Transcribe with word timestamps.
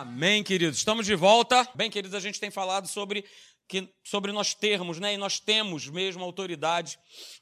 Amém, 0.00 0.44
queridos. 0.44 0.78
Estamos 0.78 1.04
de 1.04 1.16
volta. 1.16 1.68
Bem, 1.74 1.90
queridos, 1.90 2.14
a 2.14 2.20
gente 2.20 2.38
tem 2.38 2.52
falado 2.52 2.86
sobre 2.86 3.24
que 3.66 3.92
sobre 4.04 4.30
nós 4.30 4.54
termos, 4.54 5.00
né? 5.00 5.14
E 5.14 5.16
nós 5.16 5.40
temos 5.40 5.88
mesmo 5.88 6.22
autoridade 6.22 7.00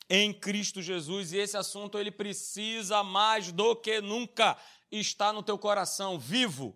em 0.09 0.33
Cristo 0.33 0.81
Jesus, 0.81 1.35
e 1.35 1.37
esse 1.37 1.55
assunto 1.55 1.99
ele 1.99 2.11
precisa 2.11 3.05
mais 3.05 3.53
do 3.53 3.77
que 3.77 4.01
nunca 4.01 4.57
estar 4.91 5.35
no 5.35 5.43
teu 5.43 5.59
coração 5.59 6.19
vivo, 6.19 6.75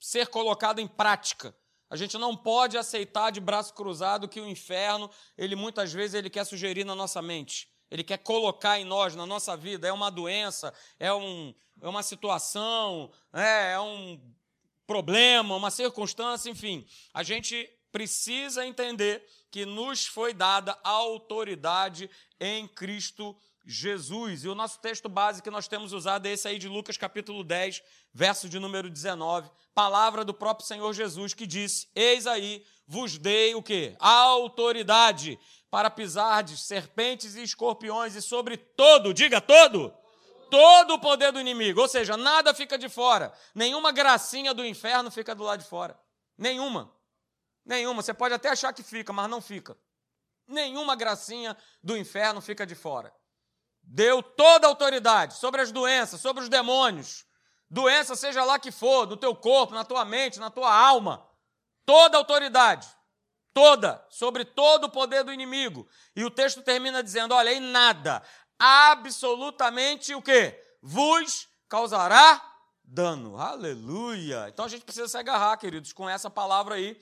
ser 0.00 0.26
colocado 0.26 0.80
em 0.80 0.88
prática. 0.88 1.54
A 1.88 1.94
gente 1.94 2.18
não 2.18 2.36
pode 2.36 2.76
aceitar 2.76 3.30
de 3.30 3.38
braço 3.38 3.72
cruzado 3.72 4.26
que 4.26 4.40
o 4.40 4.48
inferno, 4.48 5.08
ele 5.38 5.54
muitas 5.54 5.92
vezes 5.92 6.14
ele 6.14 6.28
quer 6.28 6.44
sugerir 6.44 6.82
na 6.82 6.96
nossa 6.96 7.22
mente. 7.22 7.68
Ele 7.88 8.02
quer 8.02 8.18
colocar 8.18 8.80
em 8.80 8.84
nós, 8.84 9.14
na 9.14 9.26
nossa 9.26 9.56
vida, 9.56 9.86
é 9.86 9.92
uma 9.92 10.10
doença, 10.10 10.74
é, 10.98 11.14
um, 11.14 11.54
é 11.80 11.88
uma 11.88 12.02
situação, 12.02 13.12
é, 13.32 13.74
é 13.74 13.80
um 13.80 14.20
problema, 14.90 15.54
uma 15.54 15.70
circunstância, 15.70 16.50
enfim. 16.50 16.84
A 17.14 17.22
gente 17.22 17.70
precisa 17.92 18.66
entender 18.66 19.24
que 19.48 19.64
nos 19.64 20.04
foi 20.04 20.34
dada 20.34 20.76
autoridade 20.82 22.10
em 22.40 22.66
Cristo 22.66 23.36
Jesus. 23.64 24.42
E 24.42 24.48
o 24.48 24.54
nosso 24.56 24.80
texto 24.80 25.08
base 25.08 25.42
que 25.42 25.50
nós 25.50 25.68
temos 25.68 25.92
usado 25.92 26.26
é 26.26 26.32
esse 26.32 26.48
aí 26.48 26.58
de 26.58 26.66
Lucas 26.66 26.96
capítulo 26.96 27.44
10, 27.44 27.80
verso 28.12 28.48
de 28.48 28.58
número 28.58 28.90
19, 28.90 29.48
palavra 29.72 30.24
do 30.24 30.34
próprio 30.34 30.66
Senhor 30.66 30.92
Jesus 30.92 31.34
que 31.34 31.46
disse: 31.46 31.88
Eis 31.94 32.26
aí, 32.26 32.64
vos 32.84 33.16
dei 33.16 33.54
o 33.54 33.62
quê? 33.62 33.94
Autoridade 34.00 35.38
para 35.70 35.88
pisar 35.88 36.42
de 36.42 36.56
serpentes 36.56 37.36
e 37.36 37.44
escorpiões 37.44 38.16
e 38.16 38.22
sobre 38.22 38.56
todo, 38.56 39.14
diga 39.14 39.40
todo, 39.40 39.94
todo 40.50 40.94
o 40.94 40.98
poder 40.98 41.32
do 41.32 41.40
inimigo. 41.40 41.80
Ou 41.80 41.88
seja, 41.88 42.16
nada 42.16 42.52
fica 42.52 42.76
de 42.76 42.88
fora. 42.88 43.32
Nenhuma 43.54 43.92
gracinha 43.92 44.52
do 44.52 44.64
inferno 44.64 45.10
fica 45.10 45.34
do 45.34 45.44
lado 45.44 45.62
de 45.62 45.68
fora. 45.68 45.98
Nenhuma. 46.36 46.92
Nenhuma. 47.64 48.02
Você 48.02 48.12
pode 48.12 48.34
até 48.34 48.48
achar 48.48 48.72
que 48.72 48.82
fica, 48.82 49.12
mas 49.12 49.30
não 49.30 49.40
fica. 49.40 49.76
Nenhuma 50.46 50.96
gracinha 50.96 51.56
do 51.82 51.96
inferno 51.96 52.40
fica 52.40 52.66
de 52.66 52.74
fora. 52.74 53.14
Deu 53.82 54.22
toda 54.22 54.66
a 54.66 54.70
autoridade 54.70 55.34
sobre 55.34 55.60
as 55.60 55.72
doenças, 55.72 56.20
sobre 56.20 56.42
os 56.42 56.48
demônios. 56.48 57.24
Doença, 57.70 58.16
seja 58.16 58.44
lá 58.44 58.58
que 58.58 58.72
for, 58.72 59.06
no 59.06 59.16
teu 59.16 59.34
corpo, 59.34 59.74
na 59.74 59.84
tua 59.84 60.04
mente, 60.04 60.40
na 60.40 60.50
tua 60.50 60.74
alma. 60.74 61.26
Toda 61.86 62.16
a 62.16 62.20
autoridade 62.20 62.88
toda, 63.52 64.04
sobre 64.08 64.44
todo 64.44 64.84
o 64.84 64.90
poder 64.90 65.22
do 65.22 65.32
inimigo. 65.32 65.88
E 66.14 66.24
o 66.24 66.30
texto 66.30 66.62
termina 66.62 67.02
dizendo: 67.02 67.34
olha, 67.34 67.52
em 67.52 67.60
nada, 67.60 68.22
absolutamente 68.60 70.14
o 70.14 70.20
que? 70.20 70.54
Vos 70.82 71.48
causará 71.66 72.46
dano. 72.84 73.38
Aleluia! 73.38 74.46
Então 74.48 74.66
a 74.66 74.68
gente 74.68 74.84
precisa 74.84 75.08
se 75.08 75.16
agarrar, 75.16 75.56
queridos, 75.56 75.92
com 75.92 76.08
essa 76.08 76.28
palavra 76.28 76.74
aí. 76.74 77.00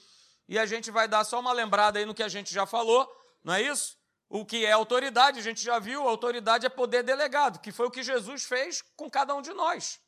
E 0.48 0.58
a 0.58 0.64
gente 0.64 0.90
vai 0.90 1.08
dar 1.08 1.24
só 1.24 1.40
uma 1.40 1.52
lembrada 1.52 1.98
aí 1.98 2.06
no 2.06 2.14
que 2.14 2.22
a 2.22 2.28
gente 2.28 2.54
já 2.54 2.64
falou, 2.64 3.10
não 3.42 3.54
é 3.54 3.62
isso? 3.62 3.98
O 4.30 4.44
que 4.44 4.64
é 4.64 4.72
autoridade, 4.72 5.38
a 5.38 5.42
gente 5.42 5.62
já 5.62 5.78
viu, 5.78 6.06
autoridade 6.06 6.64
é 6.64 6.68
poder 6.68 7.02
delegado, 7.02 7.58
que 7.60 7.72
foi 7.72 7.86
o 7.86 7.90
que 7.90 8.02
Jesus 8.02 8.44
fez 8.44 8.82
com 8.96 9.10
cada 9.10 9.34
um 9.34 9.42
de 9.42 9.52
nós. 9.52 10.00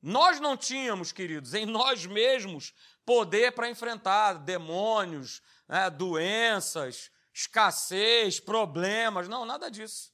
Nós 0.00 0.38
não 0.38 0.56
tínhamos, 0.56 1.12
queridos, 1.12 1.54
em 1.54 1.66
nós 1.66 2.06
mesmos, 2.06 2.72
poder 3.04 3.52
para 3.52 3.68
enfrentar 3.68 4.34
demônios, 4.34 5.42
né, 5.68 5.90
doenças, 5.90 7.10
escassez, 7.32 8.38
problemas. 8.38 9.28
Não, 9.28 9.44
nada 9.44 9.70
disso. 9.70 10.13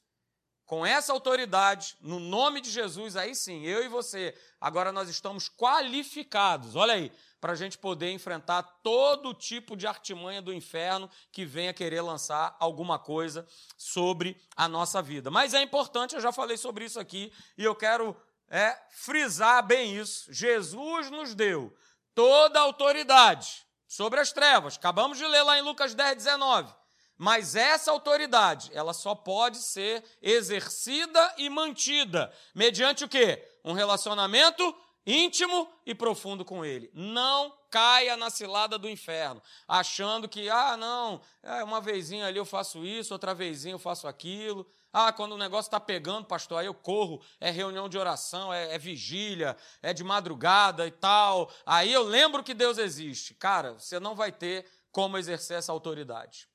Com 0.71 0.85
essa 0.85 1.11
autoridade, 1.11 1.97
no 1.99 2.17
nome 2.17 2.61
de 2.61 2.71
Jesus, 2.71 3.17
aí 3.17 3.35
sim, 3.35 3.65
eu 3.65 3.83
e 3.83 3.89
você, 3.89 4.33
agora 4.57 4.93
nós 4.93 5.09
estamos 5.09 5.49
qualificados, 5.49 6.77
olha 6.77 6.93
aí, 6.93 7.11
para 7.41 7.51
a 7.51 7.55
gente 7.57 7.77
poder 7.77 8.09
enfrentar 8.11 8.63
todo 8.81 9.33
tipo 9.33 9.75
de 9.75 9.85
artimanha 9.85 10.41
do 10.41 10.53
inferno 10.53 11.09
que 11.29 11.43
venha 11.43 11.73
querer 11.73 11.99
lançar 11.99 12.55
alguma 12.57 12.97
coisa 12.97 13.45
sobre 13.75 14.41
a 14.55 14.65
nossa 14.69 15.01
vida. 15.01 15.29
Mas 15.29 15.53
é 15.53 15.61
importante, 15.61 16.15
eu 16.15 16.21
já 16.21 16.31
falei 16.31 16.55
sobre 16.55 16.85
isso 16.85 17.01
aqui, 17.01 17.33
e 17.57 17.65
eu 17.65 17.75
quero 17.75 18.15
é 18.49 18.73
frisar 18.91 19.61
bem 19.67 19.97
isso. 19.97 20.31
Jesus 20.31 21.11
nos 21.11 21.35
deu 21.35 21.75
toda 22.15 22.59
a 22.59 22.63
autoridade 22.63 23.67
sobre 23.85 24.21
as 24.21 24.31
trevas. 24.31 24.77
Acabamos 24.77 25.17
de 25.17 25.27
ler 25.27 25.43
lá 25.43 25.57
em 25.57 25.63
Lucas 25.63 25.93
10, 25.93 26.15
19. 26.15 26.73
Mas 27.23 27.55
essa 27.55 27.91
autoridade, 27.91 28.71
ela 28.73 28.93
só 28.93 29.13
pode 29.13 29.59
ser 29.59 30.03
exercida 30.23 31.35
e 31.37 31.51
mantida 31.51 32.33
mediante 32.55 33.03
o 33.03 33.07
quê? 33.07 33.47
Um 33.63 33.73
relacionamento 33.73 34.75
íntimo 35.05 35.71
e 35.85 35.93
profundo 35.93 36.43
com 36.43 36.65
ele. 36.65 36.89
Não 36.95 37.55
caia 37.69 38.17
na 38.17 38.31
cilada 38.31 38.75
do 38.79 38.89
inferno, 38.89 39.39
achando 39.67 40.27
que, 40.27 40.49
ah, 40.49 40.75
não, 40.75 41.21
é 41.43 41.63
uma 41.63 41.79
vezinha 41.79 42.25
ali 42.25 42.39
eu 42.39 42.43
faço 42.43 42.83
isso, 42.83 43.13
outra 43.13 43.35
vezinha 43.35 43.75
eu 43.75 43.79
faço 43.79 44.07
aquilo. 44.07 44.65
Ah, 44.91 45.13
quando 45.13 45.33
o 45.33 45.37
negócio 45.37 45.67
está 45.67 45.79
pegando, 45.79 46.25
pastor, 46.25 46.57
aí 46.57 46.65
eu 46.65 46.73
corro, 46.73 47.21
é 47.39 47.51
reunião 47.51 47.87
de 47.87 47.99
oração, 47.99 48.51
é, 48.51 48.73
é, 48.73 48.79
vigília, 48.79 49.55
é 49.83 49.93
de 49.93 50.03
madrugada 50.03 50.87
e 50.87 50.91
tal. 50.91 51.51
Aí 51.67 51.93
eu 51.93 52.01
lembro 52.01 52.43
que 52.43 52.55
Deus 52.55 52.79
existe. 52.79 53.35
Cara, 53.35 53.73
você 53.73 53.99
não 53.99 54.15
vai 54.15 54.31
ter 54.31 54.65
como 54.91 55.19
exercer 55.19 55.59
essa 55.59 55.71
autoridade. 55.71 56.49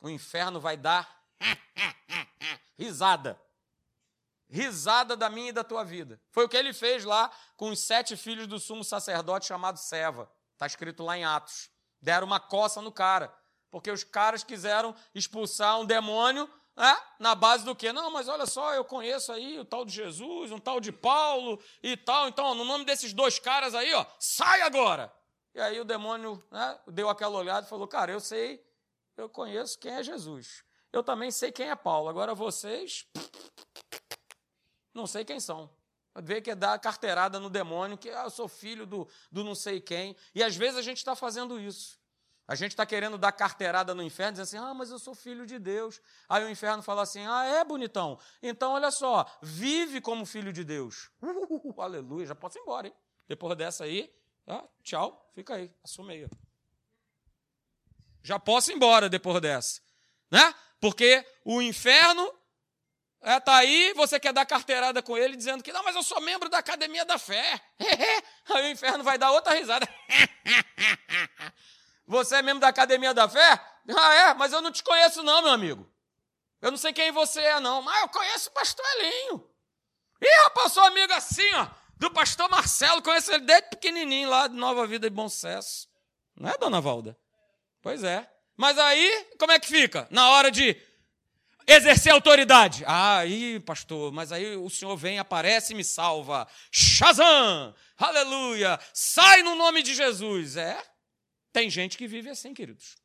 O 0.00 0.08
inferno 0.08 0.60
vai 0.60 0.76
dar 0.76 1.22
risada. 2.78 3.40
Risada 4.48 5.16
da 5.16 5.30
minha 5.30 5.50
e 5.50 5.52
da 5.52 5.62
tua 5.62 5.84
vida. 5.84 6.20
Foi 6.30 6.44
o 6.44 6.48
que 6.48 6.56
ele 6.56 6.72
fez 6.72 7.04
lá 7.04 7.30
com 7.56 7.70
os 7.70 7.80
sete 7.80 8.16
filhos 8.16 8.46
do 8.46 8.58
sumo 8.58 8.82
sacerdote 8.82 9.46
chamado 9.46 9.78
Seva. 9.78 10.30
Está 10.54 10.66
escrito 10.66 11.04
lá 11.04 11.16
em 11.16 11.24
Atos. 11.24 11.70
Deram 12.00 12.26
uma 12.26 12.40
coça 12.40 12.82
no 12.82 12.90
cara. 12.90 13.32
Porque 13.70 13.90
os 13.90 14.02
caras 14.02 14.42
quiseram 14.42 14.94
expulsar 15.14 15.78
um 15.78 15.86
demônio 15.86 16.50
é? 16.76 16.96
Na 17.18 17.34
base 17.34 17.62
do 17.62 17.76
quê? 17.76 17.92
Não, 17.92 18.10
mas 18.10 18.26
olha 18.26 18.46
só, 18.46 18.74
eu 18.74 18.84
conheço 18.84 19.30
aí 19.32 19.58
o 19.58 19.64
tal 19.66 19.84
de 19.84 19.92
Jesus, 19.92 20.50
um 20.50 20.58
tal 20.58 20.80
de 20.80 20.90
Paulo 20.90 21.62
e 21.82 21.94
tal. 21.94 22.26
Então, 22.26 22.54
no 22.54 22.64
nome 22.64 22.86
desses 22.86 23.12
dois 23.12 23.38
caras 23.38 23.74
aí, 23.74 23.92
ó, 23.92 24.06
sai 24.18 24.62
agora! 24.62 25.12
E 25.54 25.60
aí 25.60 25.78
o 25.78 25.84
demônio 25.84 26.42
né, 26.50 26.78
deu 26.86 27.10
aquela 27.10 27.36
olhada 27.36 27.66
e 27.66 27.68
falou: 27.68 27.86
Cara, 27.86 28.12
eu 28.12 28.20
sei, 28.20 28.64
eu 29.20 29.28
conheço 29.28 29.78
quem 29.78 29.92
é 29.92 30.02
Jesus. 30.02 30.64
Eu 30.92 31.02
também 31.02 31.30
sei 31.30 31.52
quem 31.52 31.70
é 31.70 31.76
Paulo. 31.76 32.08
Agora 32.08 32.34
vocês, 32.34 33.06
não 34.92 35.06
sei 35.06 35.24
quem 35.24 35.38
são. 35.38 35.70
Vê 36.22 36.40
que 36.40 36.50
é 36.50 36.54
dar 36.54 36.78
carteirada 36.78 37.38
no 37.38 37.48
demônio, 37.48 37.96
que 37.96 38.10
ah, 38.10 38.24
eu 38.24 38.30
sou 38.30 38.48
filho 38.48 38.84
do, 38.84 39.08
do 39.30 39.44
não 39.44 39.54
sei 39.54 39.80
quem. 39.80 40.16
E 40.34 40.42
às 40.42 40.56
vezes 40.56 40.76
a 40.76 40.82
gente 40.82 40.98
está 40.98 41.14
fazendo 41.14 41.60
isso. 41.60 42.00
A 42.48 42.56
gente 42.56 42.72
está 42.72 42.84
querendo 42.84 43.16
dar 43.16 43.30
carteirada 43.30 43.94
no 43.94 44.02
inferno, 44.02 44.32
dizendo 44.32 44.44
assim: 44.44 44.70
ah, 44.70 44.74
mas 44.74 44.90
eu 44.90 44.98
sou 44.98 45.14
filho 45.14 45.46
de 45.46 45.56
Deus. 45.56 46.00
Aí 46.28 46.44
o 46.44 46.50
inferno 46.50 46.82
fala 46.82 47.02
assim: 47.02 47.24
ah, 47.24 47.44
é 47.44 47.64
bonitão. 47.64 48.18
Então, 48.42 48.72
olha 48.72 48.90
só, 48.90 49.24
vive 49.40 50.00
como 50.00 50.26
filho 50.26 50.52
de 50.52 50.64
Deus. 50.64 51.10
Uh, 51.22 51.80
aleluia, 51.80 52.26
já 52.26 52.34
posso 52.34 52.58
ir 52.58 52.62
embora, 52.62 52.88
hein? 52.88 52.94
Depois 53.28 53.56
dessa 53.56 53.84
aí, 53.84 54.12
ah, 54.48 54.64
tchau, 54.82 55.30
fica 55.32 55.54
aí, 55.54 55.72
assume 55.84 56.14
aí. 56.14 56.49
Já 58.22 58.38
posso 58.38 58.70
ir 58.70 58.74
embora 58.74 59.08
depois 59.08 59.40
dessa, 59.40 59.80
né? 60.30 60.54
Porque 60.80 61.24
o 61.44 61.60
inferno 61.60 62.24
está 63.20 63.32
é, 63.32 63.40
tá 63.40 63.56
aí, 63.56 63.92
você 63.94 64.18
quer 64.18 64.32
dar 64.32 64.46
carteirada 64.46 65.02
com 65.02 65.16
ele, 65.16 65.36
dizendo 65.36 65.62
que 65.62 65.72
não, 65.72 65.84
mas 65.84 65.94
eu 65.94 66.02
sou 66.02 66.20
membro 66.20 66.48
da 66.48 66.58
academia 66.58 67.04
da 67.04 67.18
fé. 67.18 67.60
aí 68.48 68.68
o 68.68 68.70
inferno 68.70 69.04
vai 69.04 69.18
dar 69.18 69.30
outra 69.30 69.54
risada. 69.54 69.86
Você 72.10 72.34
é 72.34 72.42
membro 72.42 72.60
da 72.60 72.66
Academia 72.66 73.14
da 73.14 73.28
Fé? 73.28 73.64
Ah, 73.96 74.14
é? 74.14 74.34
Mas 74.34 74.52
eu 74.52 74.60
não 74.60 74.72
te 74.72 74.82
conheço, 74.82 75.22
não, 75.22 75.42
meu 75.42 75.52
amigo. 75.52 75.88
Eu 76.60 76.72
não 76.72 76.76
sei 76.76 76.92
quem 76.92 77.12
você 77.12 77.40
é, 77.40 77.60
não. 77.60 77.80
Mas 77.82 78.02
eu 78.02 78.08
conheço 78.08 78.50
o 78.50 78.52
pastor 78.52 78.84
Elinho. 78.96 79.48
Ih, 80.20 80.42
rapaz, 80.42 80.72
sou 80.72 80.82
amigo 80.82 81.12
assim, 81.12 81.54
ó, 81.54 81.68
do 81.96 82.10
pastor 82.10 82.50
Marcelo. 82.50 83.00
Conheço 83.00 83.30
ele 83.30 83.44
desde 83.44 83.68
pequenininho 83.68 84.28
lá 84.28 84.48
de 84.48 84.56
Nova 84.56 84.88
Vida 84.88 85.06
e 85.06 85.10
Bom 85.10 85.28
Sucesso. 85.28 85.88
Não 86.34 86.50
é, 86.50 86.58
dona 86.58 86.80
Valda? 86.80 87.16
Pois 87.82 88.04
é. 88.04 88.30
Mas 88.56 88.78
aí, 88.78 89.26
como 89.38 89.52
é 89.52 89.58
que 89.58 89.66
fica? 89.66 90.06
Na 90.10 90.30
hora 90.30 90.50
de 90.50 90.76
exercer 91.66 92.12
autoridade. 92.12 92.84
Ah, 92.86 93.18
aí, 93.18 93.60
pastor, 93.60 94.12
mas 94.12 94.32
aí 94.32 94.56
o 94.56 94.68
senhor 94.68 94.96
vem, 94.96 95.18
aparece 95.18 95.72
e 95.72 95.76
me 95.76 95.84
salva. 95.84 96.46
Shazam! 96.70 97.74
Aleluia! 97.96 98.78
Sai 98.92 99.42
no 99.42 99.54
nome 99.54 99.82
de 99.82 99.94
Jesus. 99.94 100.56
É? 100.56 100.82
Tem 101.52 101.70
gente 101.70 101.96
que 101.96 102.06
vive 102.06 102.28
assim, 102.28 102.52
queridos. 102.52 102.96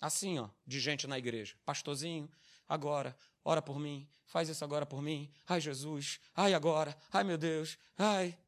Assim, 0.00 0.38
ó, 0.38 0.48
de 0.66 0.78
gente 0.78 1.06
na 1.06 1.18
igreja. 1.18 1.56
Pastorzinho, 1.64 2.30
agora, 2.68 3.16
ora 3.44 3.60
por 3.60 3.78
mim, 3.78 4.08
faz 4.26 4.48
isso 4.48 4.64
agora 4.64 4.86
por 4.86 5.02
mim. 5.02 5.32
Ai, 5.46 5.60
Jesus, 5.60 6.20
ai, 6.34 6.54
agora, 6.54 6.96
ai, 7.12 7.24
meu 7.24 7.36
Deus, 7.36 7.76
ai. 7.96 8.38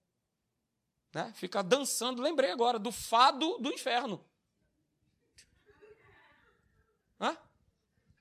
Né? 1.13 1.33
Fica 1.35 1.61
dançando, 1.61 2.23
lembrei 2.23 2.53
agora, 2.53 2.79
do 2.79 2.93
fado 2.93 3.59
do 3.59 3.73
inferno. 3.73 4.25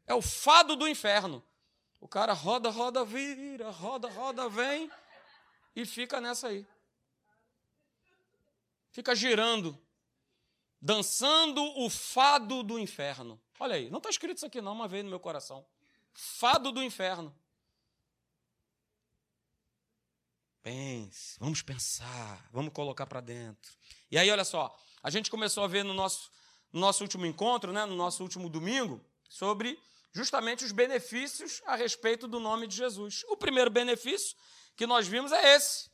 É 0.10 0.14
o 0.16 0.24
fado 0.24 0.76
do 0.76 0.88
inferno. 0.88 1.44
O 2.02 2.08
cara 2.08 2.34
roda, 2.34 2.72
roda, 2.72 3.06
vira, 3.06 3.70
roda, 3.70 4.10
roda, 4.10 4.50
vem 4.50 4.90
e 5.76 5.86
fica 5.86 6.20
nessa 6.20 6.48
aí. 6.48 6.66
fica 8.92 9.14
girando, 9.14 9.80
dançando 10.82 11.62
o 11.80 11.92
fado 11.92 12.64
do 12.64 12.80
inferno. 12.80 13.40
Olha 13.60 13.76
aí, 13.76 13.88
não 13.92 14.00
está 14.00 14.10
escrito 14.10 14.38
isso 14.38 14.48
aqui 14.48 14.60
não, 14.60 14.74
uma 14.74 14.88
vez 14.88 15.04
no 15.04 15.12
meu 15.12 15.20
coração. 15.20 15.64
Fado 16.12 16.72
do 16.72 16.82
inferno. 16.82 17.36
Pense, 20.64 21.38
vamos 21.40 21.62
pensar, 21.62 22.50
vamos 22.52 22.74
colocar 22.74 23.06
para 23.06 23.22
dentro. 23.22 23.72
E 24.10 24.18
aí, 24.18 24.32
olha 24.32 24.44
só, 24.44 24.76
a 25.04 25.12
gente 25.12 25.30
começou 25.30 25.64
a 25.64 25.68
ver 25.68 25.84
no 25.84 25.94
nosso, 25.94 26.32
no 26.74 26.80
nosso 26.80 27.04
último 27.04 27.28
encontro, 27.28 27.72
né, 27.72 27.86
no 27.86 27.96
nosso 27.96 28.24
último 28.24 28.50
domingo, 28.50 29.00
sobre 29.30 29.80
justamente 30.14 30.66
os 30.66 30.72
benefícios 30.72 31.62
a 31.66 31.76
respeito 31.76 32.28
do 32.28 32.40
nome 32.40 32.68
de 32.68 32.76
Jesus. 32.76 33.24
O 33.28 33.38
primeiro 33.38 33.70
benefício 33.70 34.36
que 34.76 34.88
nós 34.88 35.08
vimos 35.08 35.32
é 35.32 35.56
esse, 35.56 35.90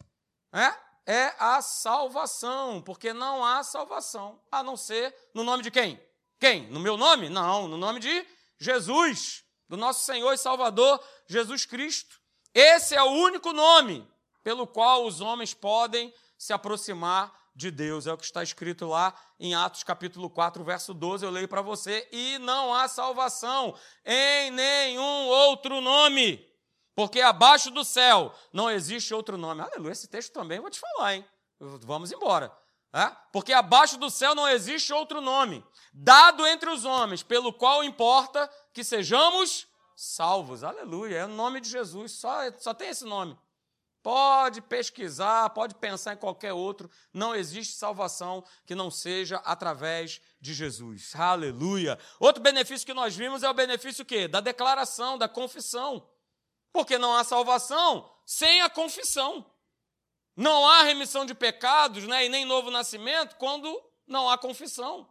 né? 0.51 0.77
é 1.06 1.35
a 1.38 1.62
salvação, 1.62 2.81
porque 2.81 3.13
não 3.13 3.45
há 3.45 3.63
salvação 3.63 4.41
a 4.51 4.63
não 4.63 4.75
ser 4.75 5.15
no 5.33 5.44
nome 5.44 5.63
de 5.63 5.69
quem? 5.69 6.01
Quem? 6.39 6.67
No 6.67 6.79
meu 6.79 6.97
nome? 6.97 7.29
Não, 7.29 7.67
no 7.67 7.77
nome 7.77 8.00
de 8.00 8.27
Jesus, 8.57 9.44
do 9.69 9.77
nosso 9.77 10.06
Senhor 10.06 10.33
e 10.33 10.38
Salvador 10.38 11.01
Jesus 11.27 11.65
Cristo. 11.65 12.19
Esse 12.53 12.95
é 12.95 13.03
o 13.03 13.12
único 13.12 13.53
nome 13.53 14.07
pelo 14.44 14.65
qual 14.65 15.06
os 15.06 15.21
homens 15.21 15.53
podem 15.53 16.13
se 16.38 16.53
aproximar 16.53 17.33
de 17.56 17.72
Deus. 17.72 18.06
É 18.06 18.13
o 18.13 18.18
que 18.18 18.25
está 18.25 18.44
escrito 18.44 18.88
lá 18.88 19.13
em 19.40 19.56
Atos 19.56 19.84
capítulo 19.84 20.30
4, 20.30 20.63
verso 20.63 20.94
12, 20.94 21.25
eu 21.25 21.31
leio 21.31 21.48
para 21.48 21.62
você, 21.62 22.07
e 22.12 22.38
não 22.40 22.74
há 22.74 22.88
salvação 22.88 23.75
em 24.06 24.52
nenhum 24.52 25.28
outro 25.28 25.80
nome 25.81 26.54
porque 26.96 27.19
abaixo 27.19 27.69
do 27.69 27.84
céu 27.84 28.34
não 28.54 28.72
existe 28.72 29.13
outro 29.13 29.38
nome. 29.38 29.62
Aleluia, 29.62 29.92
esse 29.92 30.07
texto 30.07 30.31
também 30.31 30.62
vou 30.62 30.69
te 30.69 30.80
falar, 30.80 31.16
hein? 31.16 31.25
Vamos 31.60 32.12
embora. 32.12 32.56
É? 32.94 33.12
Porque 33.34 33.52
abaixo 33.52 33.98
do 33.98 34.10
céu 34.10 34.34
não 34.34 34.48
existe 34.48 34.94
outro 34.94 35.19
nome, 35.19 35.62
dado 35.94 36.48
entre 36.48 36.69
os 36.69 36.86
homens, 36.86 37.22
pelo 37.22 37.51
qual 37.51 37.84
importa 37.84 38.50
que 38.74 38.86
sejamos 38.86 39.68
salvos. 39.98 40.63
Aleluia, 40.63 41.18
é 41.18 41.25
o 41.25 41.30
nome 41.30 41.60
de 41.60 41.69
Jesus, 41.69 42.13
só, 42.13 42.40
só 42.58 42.74
tem 42.74 42.88
esse 42.88 43.04
nome. 43.04 43.38
Pode 44.06 44.62
pesquisar, 44.62 45.50
pode 45.50 45.74
pensar 45.74 46.13
em 46.13 46.18
qualquer 46.18 46.54
outro, 46.54 46.92
não 47.12 47.34
existe 47.34 47.74
salvação 47.74 48.44
que 48.63 48.75
não 48.75 48.92
seja 48.92 49.38
através 49.38 50.22
de 50.40 50.54
Jesus. 50.54 51.16
Aleluia. 51.16 51.98
Outro 52.19 52.40
benefício 52.40 52.86
que 52.86 52.94
nós 52.94 53.16
vimos 53.16 53.42
é 53.42 53.50
o 53.50 53.54
benefício 53.56 54.06
quê? 54.06 54.28
Da 54.28 54.42
declaração, 54.42 55.18
da 55.18 55.28
confissão. 55.28 56.07
Porque 56.72 57.00
não 57.00 57.16
há 57.16 57.24
salvação 57.24 58.07
sem 58.24 58.62
a 58.62 58.69
confissão. 58.69 59.44
Não 60.36 60.69
há 60.69 60.84
remissão 60.84 61.25
de 61.25 61.34
pecados 61.34 62.04
né, 62.04 62.28
e 62.28 62.30
nem 62.30 62.46
novo 62.46 62.69
nascimento 62.69 63.36
quando 63.38 63.75
não 64.06 64.30
há 64.30 64.38
confissão. 64.38 65.10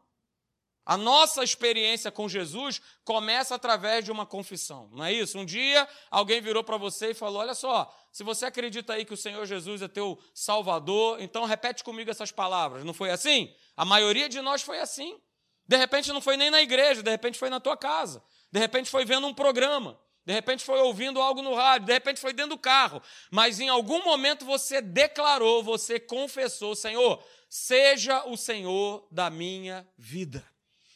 A 0.87 0.97
nossa 0.97 1.43
experiência 1.43 2.11
com 2.11 2.29
Jesus 2.29 2.81
começa 3.05 3.55
através 3.55 4.05
de 4.05 4.13
uma 4.13 4.27
confissão, 4.27 4.91
não 4.93 5.05
é 5.05 5.13
isso? 5.13 5.39
Um 5.39 5.45
dia 5.45 5.89
alguém 6.11 6.43
virou 6.43 6.63
para 6.63 6.77
você 6.77 7.11
e 7.11 7.15
falou: 7.15 7.41
Olha 7.41 7.55
só, 7.55 7.91
se 8.13 8.23
você 8.23 8.45
acredita 8.45 8.93
aí 8.93 9.05
que 9.05 9.15
o 9.15 9.17
Senhor 9.17 9.47
Jesus 9.47 9.81
é 9.81 9.89
teu 9.89 10.19
Salvador, 10.35 11.21
então 11.21 11.45
repete 11.45 11.83
comigo 11.83 12.11
essas 12.11 12.31
palavras. 12.31 12.85
Não 12.85 12.93
foi 12.93 13.11
assim? 13.11 13.55
A 13.77 13.85
maioria 13.85 14.29
de 14.29 14.41
nós 14.41 14.63
foi 14.63 14.79
assim. 14.79 15.19
De 15.67 15.77
repente 15.77 16.13
não 16.13 16.21
foi 16.21 16.37
nem 16.37 16.51
na 16.51 16.61
igreja, 16.61 17.03
de 17.03 17.11
repente 17.11 17.39
foi 17.39 17.49
na 17.49 17.59
tua 17.59 17.77
casa, 17.77 18.23
de 18.53 18.61
repente 18.61 18.91
foi 18.91 19.05
vendo 19.05 19.27
um 19.27 19.35
programa. 19.35 19.99
De 20.27 20.33
repente 20.33 20.65
foi 20.65 20.81
ouvindo 20.81 21.21
algo 21.21 21.43
no 21.43 21.55
rádio, 21.55 21.87
de 21.87 21.93
repente 21.93 22.19
foi 22.19 22.33
dentro 22.33 22.57
do 22.57 22.59
carro, 22.59 23.03
mas 23.31 23.61
em 23.61 23.69
algum 23.69 24.03
momento 24.05 24.45
você 24.45 24.81
declarou, 24.81 25.63
você 25.63 26.01
confessou: 26.01 26.75
Senhor, 26.75 27.23
seja 27.49 28.25
o 28.27 28.37
Senhor 28.37 29.07
da 29.11 29.29
minha 29.29 29.87
vida, 29.99 30.43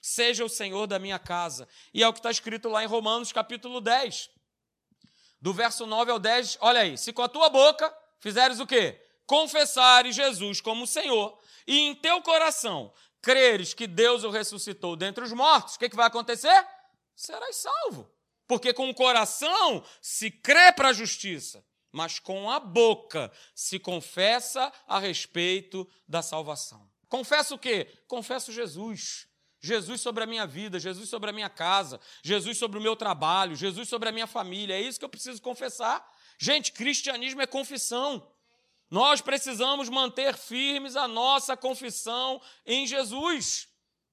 seja 0.08 0.44
o 0.44 0.48
Senhor 0.48 0.86
da 0.86 0.98
minha 0.98 1.18
casa. 1.18 1.68
E 1.92 2.02
é 2.02 2.08
o 2.08 2.12
que 2.12 2.18
está 2.18 2.30
escrito 2.30 2.68
lá 2.68 2.82
em 2.82 2.86
Romanos 2.86 3.32
capítulo 3.32 3.80
10, 3.80 4.30
do 5.40 5.52
verso 5.52 5.86
9 5.86 6.10
ao 6.10 6.18
10. 6.18 6.58
Olha 6.60 6.80
aí: 6.80 6.96
se 6.96 7.12
com 7.12 7.22
a 7.22 7.28
tua 7.28 7.48
boca 7.48 7.94
fizeres 8.18 8.58
o 8.58 8.66
quê? 8.66 9.00
Confessares 9.26 10.16
Jesus 10.16 10.60
como 10.60 10.86
Senhor, 10.86 11.38
e 11.66 11.80
em 11.80 11.94
teu 11.94 12.22
coração 12.22 12.92
creres 13.20 13.74
que 13.74 13.86
Deus 13.86 14.24
o 14.24 14.30
ressuscitou 14.30 14.96
dentre 14.96 15.22
os 15.22 15.32
mortos, 15.32 15.74
o 15.74 15.78
que, 15.78 15.90
que 15.90 15.96
vai 15.96 16.06
acontecer? 16.06 16.66
Serás 17.14 17.56
salvo. 17.56 18.10
Porque 18.46 18.72
com 18.72 18.88
o 18.88 18.94
coração 18.94 19.84
se 20.00 20.30
crê 20.30 20.72
para 20.72 20.88
a 20.88 20.92
justiça, 20.94 21.62
mas 21.92 22.18
com 22.18 22.50
a 22.50 22.58
boca 22.58 23.30
se 23.54 23.78
confessa 23.78 24.72
a 24.86 24.98
respeito 24.98 25.86
da 26.08 26.22
salvação. 26.22 26.88
Confessa 27.08 27.54
o 27.54 27.58
quê? 27.58 27.92
Confesso 28.06 28.50
Jesus. 28.50 29.27
Jesus 29.60 30.00
sobre 30.00 30.24
a 30.24 30.26
minha 30.26 30.46
vida, 30.46 30.78
Jesus 30.78 31.08
sobre 31.08 31.30
a 31.30 31.32
minha 31.32 31.50
casa, 31.50 32.00
Jesus 32.22 32.58
sobre 32.58 32.78
o 32.78 32.82
meu 32.82 32.94
trabalho, 32.94 33.56
Jesus 33.56 33.88
sobre 33.88 34.08
a 34.08 34.12
minha 34.12 34.26
família. 34.26 34.74
É 34.74 34.80
isso 34.80 34.98
que 34.98 35.04
eu 35.04 35.08
preciso 35.08 35.42
confessar. 35.42 36.06
Gente, 36.38 36.72
cristianismo 36.72 37.42
é 37.42 37.46
confissão. 37.46 38.30
Nós 38.90 39.20
precisamos 39.20 39.88
manter 39.88 40.36
firmes 40.36 40.96
a 40.96 41.06
nossa 41.06 41.56
confissão 41.56 42.40
em 42.64 42.86
Jesus, 42.86 43.68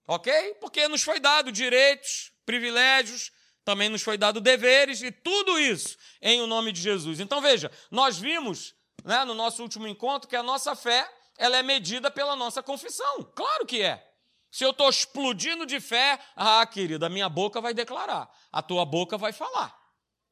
ok? 0.07 0.55
Porque 0.55 0.87
nos 0.87 1.01
foi 1.01 1.19
dado 1.19 1.51
direitos, 1.51 2.31
privilégios, 2.45 3.31
também 3.63 3.87
nos 3.87 4.01
foi 4.01 4.17
dado 4.17 4.41
deveres 4.41 5.01
e 5.01 5.11
tudo 5.11 5.59
isso 5.59 5.97
em 6.21 6.41
o 6.41 6.47
nome 6.47 6.71
de 6.71 6.81
Jesus. 6.81 7.19
Então 7.19 7.41
veja, 7.41 7.71
nós 7.89 8.17
vimos 8.17 8.75
né, 9.03 9.23
no 9.23 9.33
nosso 9.33 9.61
último 9.61 9.87
encontro 9.87 10.27
que 10.27 10.35
a 10.35 10.43
nossa 10.43 10.75
fé 10.75 11.09
ela 11.37 11.57
é 11.57 11.63
medida 11.63 12.11
pela 12.11 12.35
nossa 12.35 12.61
confissão. 12.61 13.23
Claro 13.35 13.65
que 13.65 13.81
é. 13.81 14.14
Se 14.55 14.63
eu 14.63 14.71
estou 14.71 14.89
explodindo 14.89 15.65
de 15.65 15.81
fé, 15.81 16.17
ah, 16.33 16.65
querida, 16.65 17.07
a 17.07 17.09
minha 17.09 17.27
boca 17.27 17.59
vai 17.59 17.73
declarar, 17.73 18.33
a 18.49 18.61
tua 18.61 18.85
boca 18.85 19.17
vai 19.17 19.33
falar. 19.33 19.77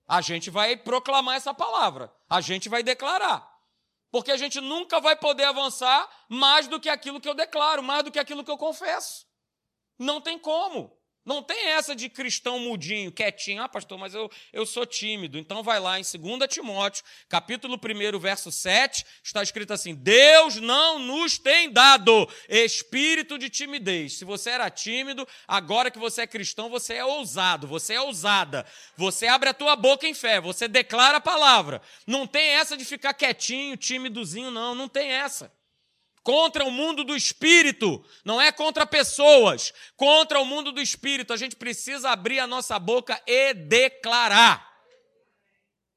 A 0.07 0.21
gente 0.21 0.49
vai 0.49 0.77
proclamar 0.77 1.35
essa 1.35 1.53
palavra, 1.53 2.09
a 2.29 2.39
gente 2.39 2.69
vai 2.69 2.81
declarar. 2.81 3.45
Porque 4.09 4.31
a 4.31 4.37
gente 4.37 4.61
nunca 4.61 5.01
vai 5.01 5.13
poder 5.17 5.43
avançar 5.43 6.09
mais 6.29 6.69
do 6.69 6.79
que 6.79 6.87
aquilo 6.87 7.19
que 7.19 7.27
eu 7.27 7.33
declaro, 7.33 7.83
mais 7.83 8.01
do 8.01 8.11
que 8.11 8.17
aquilo 8.17 8.45
que 8.45 8.49
eu 8.49 8.57
confesso. 8.57 9.27
Não 9.99 10.21
tem 10.21 10.39
como. 10.39 10.97
Não 11.25 11.41
tem 11.41 11.67
essa 11.69 11.95
de 11.95 12.09
cristão 12.09 12.59
mudinho, 12.59 13.11
quietinho. 13.11 13.63
Ah, 13.63 13.69
pastor, 13.69 13.97
mas 13.97 14.13
eu, 14.13 14.29
eu 14.51 14.65
sou 14.65 14.85
tímido. 14.85 15.37
Então 15.37 15.63
vai 15.63 15.79
lá 15.79 15.97
em 15.97 16.03
2 16.03 16.47
Timóteo, 16.49 17.03
capítulo 17.29 17.79
1, 17.79 18.19
verso 18.19 18.51
7, 18.51 19.05
está 19.23 19.41
escrito 19.41 19.71
assim: 19.71 19.95
Deus 19.95 20.57
não 20.57 20.99
nos 20.99 21.37
tem 21.37 21.71
dado 21.71 22.29
espírito 22.49 23.37
de 23.37 23.49
timidez. 23.49 24.17
Se 24.17 24.25
você 24.25 24.49
era 24.49 24.69
tímido, 24.69 25.25
agora 25.47 25.89
que 25.89 25.97
você 25.97 26.23
é 26.23 26.27
cristão, 26.27 26.69
você 26.69 26.95
é 26.95 27.05
ousado, 27.05 27.67
você 27.67 27.93
é 27.93 28.01
ousada. 28.01 28.65
Você 28.97 29.25
abre 29.25 29.49
a 29.49 29.53
tua 29.53 29.77
boca 29.77 30.05
em 30.05 30.13
fé, 30.13 30.41
você 30.41 30.67
declara 30.67 31.17
a 31.17 31.21
palavra. 31.21 31.81
Não 32.05 32.27
tem 32.27 32.49
essa 32.49 32.75
de 32.75 32.83
ficar 32.83 33.13
quietinho, 33.13 33.77
tímidozinho, 33.77 34.51
não. 34.51 34.75
Não 34.75 34.89
tem 34.89 35.09
essa 35.09 35.51
contra 36.23 36.63
o 36.63 36.71
mundo 36.71 37.03
do 37.03 37.15
espírito, 37.15 38.03
não 38.23 38.41
é 38.41 38.51
contra 38.51 38.85
pessoas, 38.85 39.73
contra 39.95 40.39
o 40.39 40.45
mundo 40.45 40.71
do 40.71 40.81
espírito. 40.81 41.33
A 41.33 41.37
gente 41.37 41.55
precisa 41.55 42.09
abrir 42.09 42.39
a 42.39 42.47
nossa 42.47 42.79
boca 42.79 43.21
e 43.27 43.53
declarar. 43.53 44.71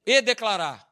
E 0.05 0.21
declarar. 0.21 0.87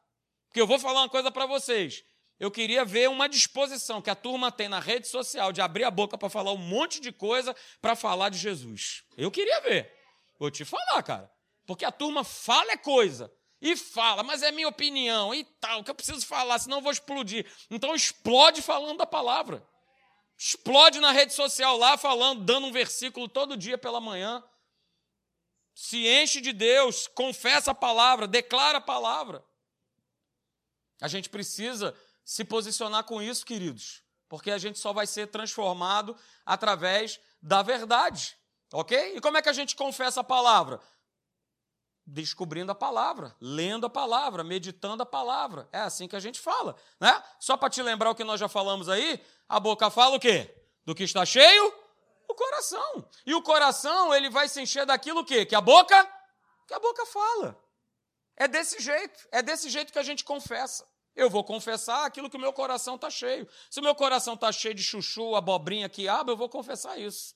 Porque 0.47 0.61
eu 0.61 0.67
vou 0.67 0.79
falar 0.79 1.01
uma 1.01 1.09
coisa 1.09 1.29
para 1.29 1.45
vocês. 1.45 2.03
Eu 2.39 2.49
queria 2.49 2.83
ver 2.83 3.09
uma 3.09 3.29
disposição 3.29 4.01
que 4.01 4.09
a 4.09 4.15
turma 4.15 4.51
tem 4.51 4.67
na 4.67 4.79
rede 4.79 5.07
social 5.07 5.51
de 5.51 5.61
abrir 5.61 5.83
a 5.83 5.91
boca 5.91 6.17
para 6.17 6.29
falar 6.29 6.51
um 6.51 6.57
monte 6.57 6.99
de 6.99 7.11
coisa 7.11 7.55
para 7.81 7.95
falar 7.95 8.29
de 8.29 8.37
Jesus. 8.37 9.03
Eu 9.17 9.29
queria 9.29 9.61
ver. 9.61 9.93
Vou 10.39 10.51
te 10.51 10.65
falar, 10.65 11.01
cara. 11.03 11.31
Porque 11.65 11.85
a 11.85 11.91
turma 11.91 12.23
fala 12.23 12.71
é 12.71 12.77
coisa 12.77 13.31
e 13.65 13.75
fala, 13.75 14.21
mas 14.21 14.43
é 14.43 14.51
minha 14.51 14.67
opinião 14.67 15.33
e 15.33 15.43
tal, 15.43 15.83
que 15.83 15.89
eu 15.89 15.95
preciso 15.95 16.23
falar, 16.23 16.59
senão 16.59 16.77
eu 16.77 16.83
vou 16.83 16.91
explodir. 16.91 17.51
Então 17.71 17.95
explode 17.95 18.61
falando 18.61 18.99
da 18.99 19.07
palavra. 19.07 19.67
Explode 20.37 20.99
na 20.99 21.11
rede 21.11 21.33
social 21.33 21.75
lá 21.75 21.97
falando, 21.97 22.43
dando 22.43 22.67
um 22.67 22.71
versículo 22.71 23.27
todo 23.27 23.57
dia 23.57 23.75
pela 23.75 23.99
manhã. 23.99 24.43
Se 25.73 26.05
enche 26.07 26.41
de 26.41 26.53
Deus, 26.53 27.07
confessa 27.07 27.71
a 27.71 27.75
palavra, 27.75 28.27
declara 28.27 28.77
a 28.77 28.81
palavra. 28.81 29.43
A 31.01 31.07
gente 31.07 31.27
precisa 31.27 31.97
se 32.23 32.45
posicionar 32.45 33.03
com 33.05 33.19
isso, 33.19 33.43
queridos, 33.43 34.03
porque 34.29 34.51
a 34.51 34.59
gente 34.59 34.77
só 34.77 34.93
vai 34.93 35.07
ser 35.07 35.25
transformado 35.27 36.15
através 36.45 37.19
da 37.41 37.63
verdade, 37.63 38.37
ok? 38.71 39.17
E 39.17 39.21
como 39.21 39.37
é 39.37 39.41
que 39.41 39.49
a 39.49 39.53
gente 39.53 39.75
confessa 39.75 40.21
a 40.21 40.23
palavra? 40.23 40.79
Descobrindo 42.05 42.71
a 42.71 42.75
palavra, 42.75 43.35
lendo 43.41 43.85
a 43.85 43.89
palavra, 43.89 44.43
meditando 44.43 45.01
a 45.01 45.05
palavra. 45.05 45.67
É 45.71 45.79
assim 45.79 46.07
que 46.07 46.15
a 46.15 46.19
gente 46.19 46.39
fala, 46.39 46.75
né? 46.99 47.21
Só 47.39 47.57
para 47.57 47.69
te 47.69 47.81
lembrar 47.81 48.11
o 48.11 48.15
que 48.15 48.23
nós 48.23 48.39
já 48.39 48.47
falamos 48.47 48.87
aí, 48.87 49.19
a 49.49 49.59
boca 49.59 49.89
fala 49.89 50.15
o 50.15 50.19
quê? 50.19 50.53
Do 50.85 50.93
que 50.93 51.03
está 51.03 51.25
cheio? 51.25 51.73
O 52.27 52.35
coração. 52.35 53.09
E 53.25 53.33
o 53.33 53.41
coração, 53.41 54.13
ele 54.13 54.29
vai 54.29 54.47
se 54.47 54.61
encher 54.61 54.85
daquilo 54.85 55.21
o 55.21 55.25
quê? 55.25 55.45
Que 55.45 55.55
a 55.55 55.61
boca? 55.61 56.07
Que 56.67 56.73
a 56.73 56.79
boca 56.79 57.05
fala. 57.05 57.59
É 58.35 58.47
desse 58.47 58.81
jeito, 58.81 59.27
é 59.31 59.41
desse 59.41 59.69
jeito 59.69 59.93
que 59.93 59.99
a 59.99 60.03
gente 60.03 60.23
confessa. 60.23 60.85
Eu 61.15 61.29
vou 61.29 61.43
confessar 61.43 62.05
aquilo 62.05 62.29
que 62.29 62.35
o 62.35 62.39
meu 62.39 62.51
coração 62.51 62.95
está 62.95 63.09
cheio. 63.09 63.47
Se 63.69 63.79
o 63.79 63.83
meu 63.83 63.95
coração 63.95 64.33
está 64.33 64.51
cheio 64.51 64.73
de 64.73 64.83
chuchu, 64.83 65.35
abobrinha, 65.35 65.87
quiabo, 65.87 66.31
eu 66.31 66.37
vou 66.37 66.49
confessar 66.49 66.99
isso. 66.99 67.34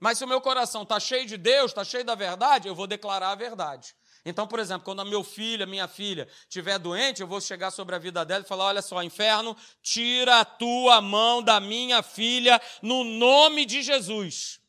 Mas 0.00 0.18
se 0.18 0.24
o 0.24 0.28
meu 0.28 0.40
coração 0.40 0.82
está 0.82 1.00
cheio 1.00 1.26
de 1.26 1.36
Deus, 1.36 1.70
está 1.70 1.84
cheio 1.84 2.04
da 2.04 2.14
verdade, 2.14 2.68
eu 2.68 2.74
vou 2.74 2.86
declarar 2.86 3.30
a 3.30 3.34
verdade. 3.34 3.94
Então, 4.24 4.46
por 4.46 4.58
exemplo, 4.58 4.84
quando 4.84 5.04
meu 5.04 5.24
filho, 5.24 5.66
minha 5.66 5.88
filha, 5.88 6.28
estiver 6.42 6.78
doente, 6.78 7.20
eu 7.20 7.26
vou 7.26 7.40
chegar 7.40 7.70
sobre 7.70 7.94
a 7.94 7.98
vida 7.98 8.24
dela 8.24 8.44
e 8.44 8.48
falar: 8.48 8.64
olha 8.64 8.82
só, 8.82 9.02
inferno, 9.02 9.56
tira 9.82 10.40
a 10.40 10.44
tua 10.44 11.00
mão 11.00 11.42
da 11.42 11.60
minha 11.60 12.02
filha 12.02 12.60
no 12.82 13.04
nome 13.04 13.64
de 13.64 13.82
Jesus. 13.82 14.60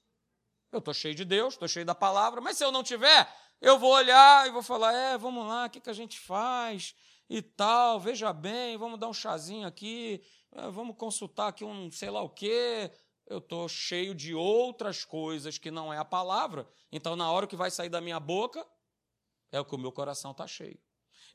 Eu 0.72 0.80
estou 0.80 0.94
cheio 0.94 1.16
de 1.16 1.26
Deus, 1.26 1.54
estou 1.54 1.68
cheio 1.68 1.86
da 1.86 1.96
palavra, 1.96 2.40
mas 2.42 2.58
se 2.58 2.64
eu 2.64 2.72
não 2.72 2.84
tiver, 2.84 3.28
eu 3.60 3.78
vou 3.78 3.92
olhar 3.92 4.48
e 4.48 4.52
vou 4.52 4.64
falar: 4.64 4.94
é, 4.94 5.18
vamos 5.18 5.48
lá, 5.48 5.66
o 5.66 5.70
que, 5.70 5.80
que 5.80 5.90
a 5.90 5.94
gente 5.94 6.20
faz? 6.20 6.96
e 7.30 7.42
tal, 7.42 8.00
veja 8.00 8.34
bem, 8.34 8.76
vamos 8.76 9.00
dar 9.00 9.08
um 9.08 9.14
chazinho 9.14 9.68
aqui, 9.68 10.22
eh, 10.52 10.70
vamos 10.72 10.98
consultar 10.98 11.50
aqui 11.50 11.64
um 11.64 11.92
sei 11.92 12.10
lá 12.10 12.22
o 12.22 12.30
quê. 12.30 12.92
Eu 13.30 13.38
estou 13.38 13.70
cheio 13.70 14.16
de 14.16 14.34
outras 14.34 15.06
coisas 15.06 15.60
que 15.60 15.70
não 15.70 15.94
é 15.94 15.98
a 16.00 16.04
palavra. 16.04 16.68
Então, 16.92 17.16
na 17.16 17.32
hora 17.32 17.46
que 17.46 17.56
vai 17.56 17.70
sair 17.70 17.90
da 17.90 18.02
minha 18.02 18.20
boca, 18.20 18.66
é 19.52 19.60
o 19.60 19.66
que 19.66 19.76
o 19.76 19.78
meu 19.78 19.92
coração 19.92 20.32
está 20.32 20.48
cheio. 20.48 20.80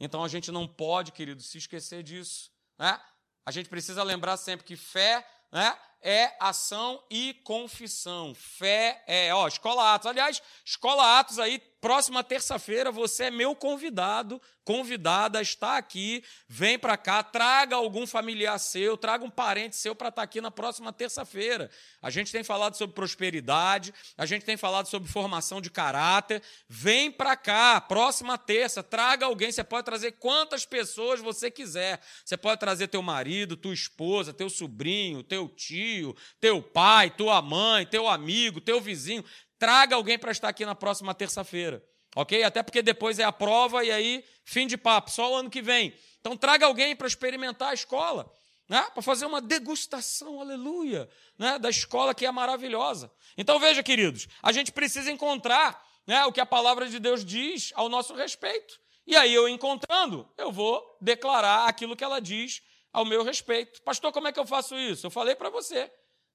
Então, 0.00 0.24
a 0.24 0.28
gente 0.28 0.50
não 0.50 0.66
pode, 0.66 1.12
querido, 1.12 1.40
se 1.40 1.56
esquecer 1.56 2.02
disso. 2.02 2.50
Né? 2.76 3.00
A 3.46 3.52
gente 3.52 3.68
precisa 3.68 4.02
lembrar 4.02 4.36
sempre 4.36 4.66
que 4.66 4.76
fé 4.76 5.24
né, 5.52 5.78
é 6.02 6.36
ação 6.40 7.00
e 7.08 7.32
confissão. 7.44 8.34
Fé 8.34 9.04
é, 9.06 9.32
ó, 9.32 9.46
Escola 9.46 9.94
Atos. 9.94 10.08
Aliás, 10.08 10.42
Escola 10.64 11.20
Atos 11.20 11.38
aí 11.38 11.60
Próxima 11.84 12.24
terça-feira 12.24 12.90
você 12.90 13.24
é 13.24 13.30
meu 13.30 13.54
convidado, 13.54 14.40
convidada, 14.64 15.42
está 15.42 15.76
aqui, 15.76 16.24
vem 16.48 16.78
para 16.78 16.96
cá, 16.96 17.22
traga 17.22 17.76
algum 17.76 18.06
familiar 18.06 18.58
seu, 18.58 18.96
traga 18.96 19.22
um 19.22 19.28
parente 19.28 19.76
seu 19.76 19.94
para 19.94 20.08
estar 20.08 20.22
tá 20.22 20.24
aqui 20.24 20.40
na 20.40 20.50
próxima 20.50 20.94
terça-feira. 20.94 21.70
A 22.00 22.08
gente 22.08 22.32
tem 22.32 22.42
falado 22.42 22.74
sobre 22.74 22.94
prosperidade, 22.94 23.92
a 24.16 24.24
gente 24.24 24.46
tem 24.46 24.56
falado 24.56 24.86
sobre 24.86 25.10
formação 25.10 25.60
de 25.60 25.68
caráter. 25.68 26.42
Vem 26.66 27.12
para 27.12 27.36
cá, 27.36 27.78
próxima 27.82 28.38
terça, 28.38 28.82
traga 28.82 29.26
alguém, 29.26 29.52
você 29.52 29.62
pode 29.62 29.84
trazer 29.84 30.12
quantas 30.12 30.64
pessoas 30.64 31.20
você 31.20 31.50
quiser. 31.50 32.00
Você 32.24 32.38
pode 32.38 32.60
trazer 32.60 32.88
teu 32.88 33.02
marido, 33.02 33.58
tua 33.58 33.74
esposa, 33.74 34.32
teu 34.32 34.48
sobrinho, 34.48 35.22
teu 35.22 35.46
tio, 35.50 36.16
teu 36.40 36.62
pai, 36.62 37.10
tua 37.10 37.42
mãe, 37.42 37.84
teu 37.84 38.08
amigo, 38.08 38.58
teu 38.58 38.80
vizinho 38.80 39.22
traga 39.64 39.96
alguém 39.96 40.18
para 40.18 40.30
estar 40.30 40.50
aqui 40.50 40.66
na 40.66 40.74
próxima 40.74 41.14
terça-feira, 41.14 41.82
ok? 42.14 42.42
Até 42.42 42.62
porque 42.62 42.82
depois 42.82 43.18
é 43.18 43.24
a 43.24 43.32
prova 43.32 43.82
e 43.82 43.90
aí 43.90 44.22
fim 44.44 44.66
de 44.66 44.76
papo, 44.76 45.10
só 45.10 45.32
o 45.32 45.36
ano 45.36 45.48
que 45.48 45.62
vem. 45.62 45.94
Então 46.20 46.36
traga 46.36 46.66
alguém 46.66 46.94
para 46.94 47.06
experimentar 47.06 47.70
a 47.70 47.74
escola, 47.74 48.30
né? 48.68 48.86
para 48.92 49.02
fazer 49.02 49.24
uma 49.24 49.40
degustação, 49.40 50.38
aleluia, 50.38 51.08
né? 51.38 51.58
da 51.58 51.70
escola 51.70 52.14
que 52.14 52.26
é 52.26 52.30
maravilhosa. 52.30 53.10
Então 53.38 53.58
veja, 53.58 53.82
queridos, 53.82 54.28
a 54.42 54.52
gente 54.52 54.70
precisa 54.70 55.10
encontrar 55.10 55.82
né, 56.06 56.26
o 56.26 56.32
que 56.32 56.42
a 56.42 56.46
palavra 56.46 56.86
de 56.86 56.98
Deus 56.98 57.24
diz 57.24 57.72
ao 57.74 57.88
nosso 57.88 58.12
respeito. 58.14 58.78
E 59.06 59.16
aí 59.16 59.32
eu 59.32 59.48
encontrando, 59.48 60.28
eu 60.36 60.52
vou 60.52 60.98
declarar 61.00 61.66
aquilo 61.66 61.96
que 61.96 62.04
ela 62.04 62.20
diz 62.20 62.62
ao 62.92 63.06
meu 63.06 63.24
respeito. 63.24 63.80
Pastor, 63.80 64.12
como 64.12 64.28
é 64.28 64.32
que 64.32 64.38
eu 64.38 64.46
faço 64.46 64.78
isso? 64.78 65.06
Eu 65.06 65.10
falei 65.10 65.34
para 65.34 65.48
você. 65.48 65.90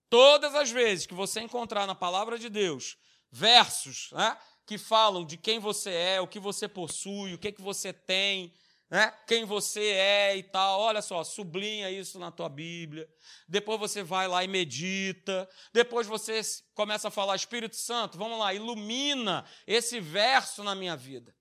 Todas 0.09 0.55
as 0.55 0.71
vezes 0.71 1.05
que 1.05 1.13
você 1.13 1.41
encontrar 1.41 1.86
na 1.86 1.93
palavra 1.93 2.39
de 2.39 2.50
Deus 2.50 2.98
versos 3.31 4.09
né, 4.12 4.38
que 4.65 4.77
falam 4.77 5.25
de 5.25 5.38
quem 5.38 5.59
você 5.59 5.91
é, 5.91 6.21
o 6.21 6.27
que 6.27 6.39
você 6.39 6.67
possui, 6.67 7.33
o 7.33 7.38
que, 7.38 7.51
que 7.51 7.62
você 7.62 7.91
tem, 7.91 8.53
né, 8.89 9.13
quem 9.27 9.45
você 9.45 9.81
é 9.81 10.38
e 10.38 10.43
tal. 10.43 10.79
Olha 10.79 11.01
só, 11.01 11.24
sublinha 11.24 11.91
isso 11.91 12.19
na 12.19 12.31
tua 12.31 12.50
Bíblia. 12.50 13.07
Depois 13.48 13.79
você 13.79 14.03
vai 14.03 14.27
lá 14.27 14.43
e 14.43 14.48
medita. 14.48 15.48
Depois 15.74 16.07
você 16.07 16.41
começa 16.74 17.07
a 17.07 17.12
falar, 17.12 17.36
Espírito 17.36 17.75
Santo, 17.75 18.17
vamos 18.17 18.39
lá, 18.39 18.53
ilumina 18.53 19.45
esse 19.67 20.00
verso 20.00 20.63
na 20.63 20.74
minha 20.74 20.95
vida. 20.95 21.36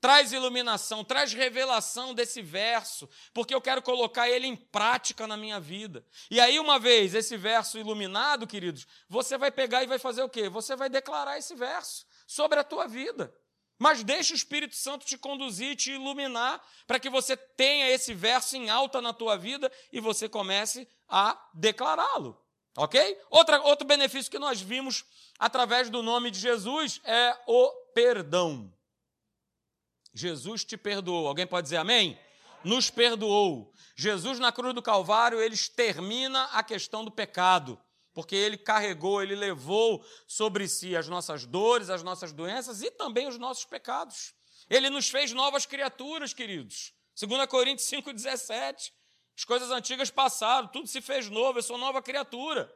Traz 0.00 0.32
iluminação, 0.32 1.02
traz 1.02 1.32
revelação 1.32 2.14
desse 2.14 2.42
verso, 2.42 3.08
porque 3.32 3.54
eu 3.54 3.60
quero 3.60 3.80
colocar 3.80 4.28
ele 4.28 4.46
em 4.46 4.54
prática 4.54 5.26
na 5.26 5.36
minha 5.36 5.58
vida. 5.58 6.04
E 6.30 6.40
aí, 6.40 6.58
uma 6.60 6.78
vez 6.78 7.14
esse 7.14 7.36
verso 7.36 7.78
iluminado, 7.78 8.46
queridos, 8.46 8.86
você 9.08 9.38
vai 9.38 9.50
pegar 9.50 9.82
e 9.82 9.86
vai 9.86 9.98
fazer 9.98 10.22
o 10.22 10.28
quê? 10.28 10.48
Você 10.48 10.76
vai 10.76 10.88
declarar 10.88 11.38
esse 11.38 11.54
verso 11.54 12.06
sobre 12.26 12.58
a 12.58 12.64
tua 12.64 12.86
vida. 12.86 13.34
Mas 13.78 14.02
deixa 14.02 14.32
o 14.32 14.36
Espírito 14.36 14.74
Santo 14.74 15.04
te 15.04 15.18
conduzir, 15.18 15.76
te 15.76 15.92
iluminar, 15.92 16.62
para 16.86 16.98
que 16.98 17.10
você 17.10 17.36
tenha 17.36 17.90
esse 17.90 18.14
verso 18.14 18.56
em 18.56 18.70
alta 18.70 19.02
na 19.02 19.12
tua 19.12 19.36
vida 19.36 19.70
e 19.92 20.00
você 20.00 20.28
comece 20.28 20.88
a 21.08 21.38
declará-lo. 21.52 22.40
Ok? 22.76 23.18
Outra, 23.30 23.60
outro 23.62 23.86
benefício 23.86 24.30
que 24.30 24.38
nós 24.38 24.60
vimos 24.60 25.04
através 25.38 25.88
do 25.88 26.02
nome 26.02 26.30
de 26.30 26.38
Jesus 26.38 27.00
é 27.04 27.36
o 27.46 27.70
perdão. 27.94 28.72
Jesus 30.16 30.64
te 30.64 30.76
perdoou. 30.76 31.28
Alguém 31.28 31.46
pode 31.46 31.64
dizer 31.64 31.76
amém? 31.76 32.18
Nos 32.64 32.90
perdoou. 32.90 33.72
Jesus, 33.94 34.38
na 34.38 34.50
cruz 34.50 34.74
do 34.74 34.82
Calvário, 34.82 35.40
ele 35.40 35.54
extermina 35.54 36.44
a 36.52 36.62
questão 36.62 37.04
do 37.04 37.10
pecado, 37.10 37.78
porque 38.14 38.34
ele 38.34 38.56
carregou, 38.56 39.22
ele 39.22 39.34
levou 39.34 40.04
sobre 40.26 40.66
si 40.66 40.96
as 40.96 41.06
nossas 41.06 41.44
dores, 41.44 41.90
as 41.90 42.02
nossas 42.02 42.32
doenças 42.32 42.82
e 42.82 42.90
também 42.90 43.28
os 43.28 43.38
nossos 43.38 43.66
pecados. 43.66 44.34
Ele 44.70 44.88
nos 44.88 45.08
fez 45.08 45.32
novas 45.32 45.66
criaturas, 45.66 46.32
queridos. 46.32 46.94
2 47.20 47.46
Coríntios 47.46 47.88
5,17. 47.88 48.92
As 49.36 49.44
coisas 49.44 49.70
antigas 49.70 50.10
passaram, 50.10 50.66
tudo 50.68 50.88
se 50.88 51.02
fez 51.02 51.28
novo, 51.28 51.58
eu 51.58 51.62
sou 51.62 51.76
nova 51.76 52.00
criatura. 52.00 52.72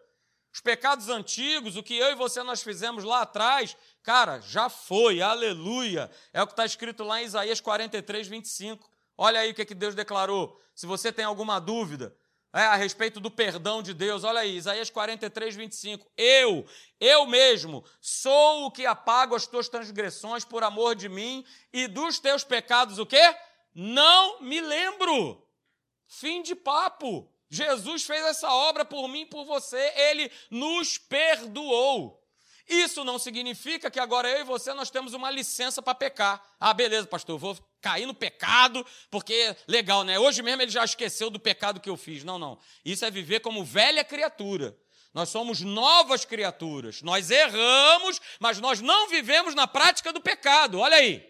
Os 0.52 0.60
pecados 0.60 1.08
antigos, 1.08 1.76
o 1.76 1.82
que 1.82 1.96
eu 1.96 2.10
e 2.10 2.14
você 2.14 2.42
nós 2.42 2.62
fizemos 2.62 3.04
lá 3.04 3.22
atrás, 3.22 3.76
cara, 4.02 4.40
já 4.40 4.68
foi, 4.68 5.22
aleluia. 5.22 6.10
É 6.32 6.42
o 6.42 6.46
que 6.46 6.52
está 6.52 6.66
escrito 6.66 7.04
lá 7.04 7.22
em 7.22 7.24
Isaías 7.24 7.60
43, 7.60 8.26
25. 8.26 8.90
Olha 9.16 9.40
aí 9.40 9.50
o 9.50 9.54
que, 9.54 9.62
é 9.62 9.64
que 9.64 9.74
Deus 9.74 9.94
declarou. 9.94 10.60
Se 10.74 10.86
você 10.86 11.12
tem 11.12 11.24
alguma 11.24 11.60
dúvida 11.60 12.16
é, 12.52 12.62
a 12.62 12.74
respeito 12.74 13.20
do 13.20 13.30
perdão 13.30 13.80
de 13.80 13.94
Deus, 13.94 14.24
olha 14.24 14.40
aí, 14.40 14.56
Isaías 14.56 14.90
43, 14.90 15.54
25. 15.54 16.10
Eu, 16.16 16.66
eu 16.98 17.26
mesmo, 17.26 17.84
sou 18.00 18.66
o 18.66 18.70
que 18.72 18.84
apago 18.86 19.36
as 19.36 19.46
tuas 19.46 19.68
transgressões 19.68 20.44
por 20.44 20.64
amor 20.64 20.96
de 20.96 21.08
mim, 21.08 21.44
e 21.72 21.86
dos 21.86 22.18
teus 22.18 22.42
pecados, 22.42 22.98
o 22.98 23.06
quê? 23.06 23.36
Não 23.72 24.40
me 24.40 24.60
lembro. 24.60 25.46
Fim 26.08 26.42
de 26.42 26.56
papo. 26.56 27.32
Jesus 27.50 28.04
fez 28.04 28.24
essa 28.24 28.48
obra 28.48 28.84
por 28.84 29.08
mim 29.08 29.26
por 29.26 29.44
você, 29.44 29.92
ele 29.96 30.30
nos 30.50 30.96
perdoou. 30.96 32.20
Isso 32.68 33.02
não 33.02 33.18
significa 33.18 33.90
que 33.90 33.98
agora 33.98 34.30
eu 34.30 34.42
e 34.42 34.44
você 34.44 34.72
nós 34.72 34.90
temos 34.90 35.12
uma 35.12 35.28
licença 35.28 35.82
para 35.82 35.92
pecar. 35.92 36.40
Ah, 36.60 36.72
beleza, 36.72 37.08
pastor, 37.08 37.36
vou 37.36 37.58
cair 37.80 38.06
no 38.06 38.14
pecado, 38.14 38.86
porque 39.10 39.56
legal, 39.66 40.04
né? 40.04 40.20
Hoje 40.20 40.40
mesmo 40.40 40.62
ele 40.62 40.70
já 40.70 40.84
esqueceu 40.84 41.28
do 41.30 41.40
pecado 41.40 41.80
que 41.80 41.90
eu 41.90 41.96
fiz. 41.96 42.22
Não, 42.22 42.38
não. 42.38 42.56
Isso 42.84 43.04
é 43.04 43.10
viver 43.10 43.40
como 43.40 43.64
velha 43.64 44.04
criatura. 44.04 44.78
Nós 45.12 45.30
somos 45.30 45.60
novas 45.60 46.24
criaturas. 46.24 47.02
Nós 47.02 47.32
erramos, 47.32 48.20
mas 48.38 48.60
nós 48.60 48.80
não 48.80 49.08
vivemos 49.08 49.56
na 49.56 49.66
prática 49.66 50.12
do 50.12 50.20
pecado. 50.20 50.78
Olha 50.78 50.98
aí. 50.98 51.28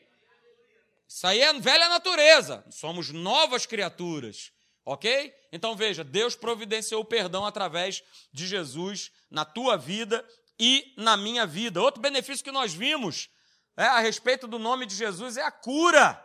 Isso 1.09 1.27
aí 1.27 1.41
é 1.41 1.53
velha 1.55 1.89
natureza. 1.89 2.63
Somos 2.71 3.09
novas 3.11 3.65
criaturas. 3.65 4.53
Ok? 4.91 5.33
Então 5.53 5.77
veja, 5.77 6.03
Deus 6.03 6.35
providenciou 6.35 7.03
o 7.03 7.05
perdão 7.05 7.47
através 7.47 8.03
de 8.33 8.45
Jesus 8.45 9.13
na 9.31 9.45
tua 9.45 9.77
vida 9.77 10.29
e 10.59 10.93
na 10.97 11.17
minha 11.17 11.47
vida. 11.47 11.81
Outro 11.81 12.01
benefício 12.01 12.43
que 12.43 12.51
nós 12.51 12.75
vimos 12.75 13.31
é, 13.77 13.85
a 13.85 14.01
respeito 14.01 14.49
do 14.49 14.59
nome 14.59 14.87
de 14.87 14.97
Jesus 14.97 15.37
é 15.37 15.43
a 15.43 15.51
cura. 15.53 16.21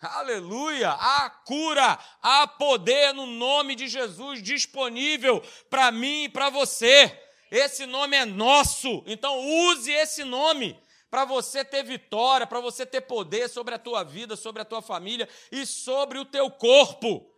Aleluia! 0.00 0.92
A 0.92 1.28
cura, 1.28 1.98
há 2.22 2.46
poder 2.46 3.12
no 3.12 3.26
nome 3.26 3.74
de 3.74 3.86
Jesus 3.86 4.42
disponível 4.42 5.42
para 5.68 5.92
mim 5.92 6.24
e 6.24 6.28
para 6.30 6.48
você. 6.48 7.14
Esse 7.50 7.84
nome 7.84 8.16
é 8.16 8.24
nosso, 8.24 9.04
então 9.06 9.46
use 9.68 9.92
esse 9.92 10.24
nome 10.24 10.74
para 11.10 11.26
você 11.26 11.62
ter 11.62 11.82
vitória, 11.82 12.46
para 12.46 12.60
você 12.60 12.86
ter 12.86 13.02
poder 13.02 13.50
sobre 13.50 13.74
a 13.74 13.78
tua 13.78 14.02
vida, 14.02 14.36
sobre 14.36 14.62
a 14.62 14.64
tua 14.64 14.80
família 14.80 15.28
e 15.52 15.66
sobre 15.66 16.18
o 16.18 16.24
teu 16.24 16.50
corpo. 16.50 17.35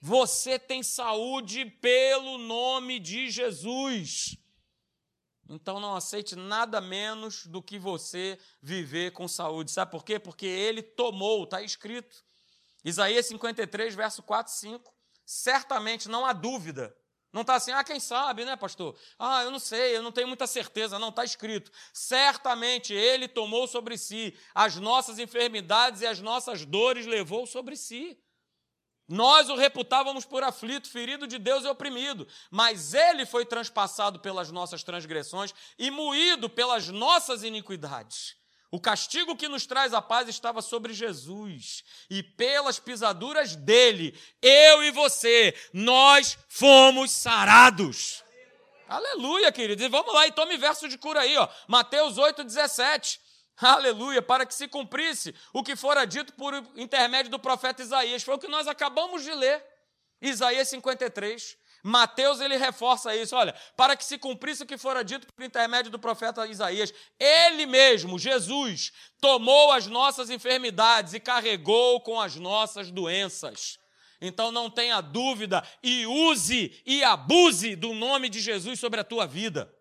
Você 0.00 0.58
tem 0.58 0.82
saúde 0.82 1.66
pelo 1.66 2.38
nome 2.38 2.98
de 2.98 3.30
Jesus. 3.30 4.36
Então 5.46 5.78
não 5.78 5.94
aceite 5.94 6.34
nada 6.34 6.80
menos 6.80 7.44
do 7.44 7.62
que 7.62 7.78
você 7.78 8.38
viver 8.62 9.12
com 9.12 9.28
saúde. 9.28 9.70
Sabe 9.70 9.90
por 9.90 10.04
quê? 10.04 10.18
Porque 10.18 10.46
ele 10.46 10.80
tomou, 10.80 11.44
está 11.44 11.60
escrito. 11.60 12.24
Isaías 12.84 13.26
53, 13.26 13.94
verso 13.94 14.22
4 14.22 14.50
e 14.50 14.56
5. 14.56 14.94
Certamente 15.26 16.08
não 16.08 16.24
há 16.24 16.32
dúvida. 16.32 16.96
Não 17.32 17.42
está 17.42 17.56
assim, 17.56 17.70
ah, 17.70 17.84
quem 17.84 18.00
sabe, 18.00 18.44
né, 18.44 18.56
pastor? 18.56 18.98
Ah, 19.18 19.42
eu 19.42 19.50
não 19.50 19.58
sei, 19.58 19.96
eu 19.96 20.02
não 20.02 20.10
tenho 20.10 20.26
muita 20.26 20.46
certeza. 20.46 20.98
Não, 20.98 21.10
está 21.10 21.24
escrito. 21.24 21.70
Certamente 21.92 22.94
ele 22.94 23.28
tomou 23.28 23.68
sobre 23.68 23.98
si 23.98 24.36
as 24.54 24.76
nossas 24.76 25.18
enfermidades 25.18 26.00
e 26.00 26.06
as 26.06 26.20
nossas 26.20 26.64
dores 26.64 27.06
levou 27.06 27.46
sobre 27.46 27.76
si. 27.76 28.18
Nós 29.10 29.50
o 29.50 29.56
reputávamos 29.56 30.24
por 30.24 30.44
aflito, 30.44 30.88
ferido 30.88 31.26
de 31.26 31.36
Deus 31.36 31.64
e 31.64 31.66
oprimido, 31.66 32.28
mas 32.48 32.94
ele 32.94 33.26
foi 33.26 33.44
transpassado 33.44 34.20
pelas 34.20 34.52
nossas 34.52 34.84
transgressões 34.84 35.52
e 35.76 35.90
moído 35.90 36.48
pelas 36.48 36.86
nossas 36.86 37.42
iniquidades. 37.42 38.36
O 38.70 38.80
castigo 38.80 39.34
que 39.34 39.48
nos 39.48 39.66
traz 39.66 39.92
a 39.92 40.00
paz 40.00 40.28
estava 40.28 40.62
sobre 40.62 40.94
Jesus, 40.94 41.82
e 42.08 42.22
pelas 42.22 42.78
pisaduras 42.78 43.56
dele, 43.56 44.16
eu 44.40 44.84
e 44.84 44.92
você, 44.92 45.56
nós 45.72 46.38
fomos 46.48 47.10
sarados. 47.10 48.22
Aleluia, 48.86 49.50
queridos. 49.50 49.84
E 49.84 49.88
vamos 49.88 50.14
lá, 50.14 50.28
e 50.28 50.32
tome 50.32 50.56
verso 50.56 50.88
de 50.88 50.96
cura 50.96 51.22
aí, 51.22 51.36
ó. 51.36 51.48
Mateus 51.66 52.16
8, 52.16 52.44
17. 52.44 53.20
Aleluia, 53.60 54.22
para 54.22 54.46
que 54.46 54.54
se 54.54 54.66
cumprisse 54.66 55.34
o 55.52 55.62
que 55.62 55.76
fora 55.76 56.06
dito 56.06 56.32
por 56.32 56.54
intermédio 56.76 57.30
do 57.30 57.38
profeta 57.38 57.82
Isaías. 57.82 58.22
Foi 58.22 58.34
o 58.34 58.38
que 58.38 58.48
nós 58.48 58.66
acabamos 58.66 59.22
de 59.22 59.32
ler. 59.32 59.62
Isaías 60.20 60.68
53. 60.68 61.56
Mateus 61.82 62.40
ele 62.40 62.56
reforça 62.56 63.14
isso, 63.16 63.34
olha, 63.34 63.54
para 63.76 63.96
que 63.96 64.04
se 64.04 64.18
cumprisse 64.18 64.62
o 64.62 64.66
que 64.66 64.76
fora 64.76 65.02
dito 65.02 65.26
por 65.32 65.42
intermédio 65.42 65.90
do 65.90 65.98
profeta 65.98 66.46
Isaías, 66.46 66.92
ele 67.18 67.64
mesmo, 67.64 68.18
Jesus, 68.18 68.92
tomou 69.18 69.72
as 69.72 69.86
nossas 69.86 70.28
enfermidades 70.28 71.14
e 71.14 71.20
carregou 71.20 72.00
com 72.02 72.20
as 72.20 72.36
nossas 72.36 72.90
doenças. 72.90 73.78
Então 74.20 74.52
não 74.52 74.68
tenha 74.68 75.00
dúvida 75.00 75.66
e 75.82 76.06
use 76.06 76.78
e 76.84 77.02
abuse 77.02 77.74
do 77.74 77.94
nome 77.94 78.28
de 78.28 78.40
Jesus 78.40 78.78
sobre 78.78 79.00
a 79.00 79.04
tua 79.04 79.26
vida. 79.26 79.74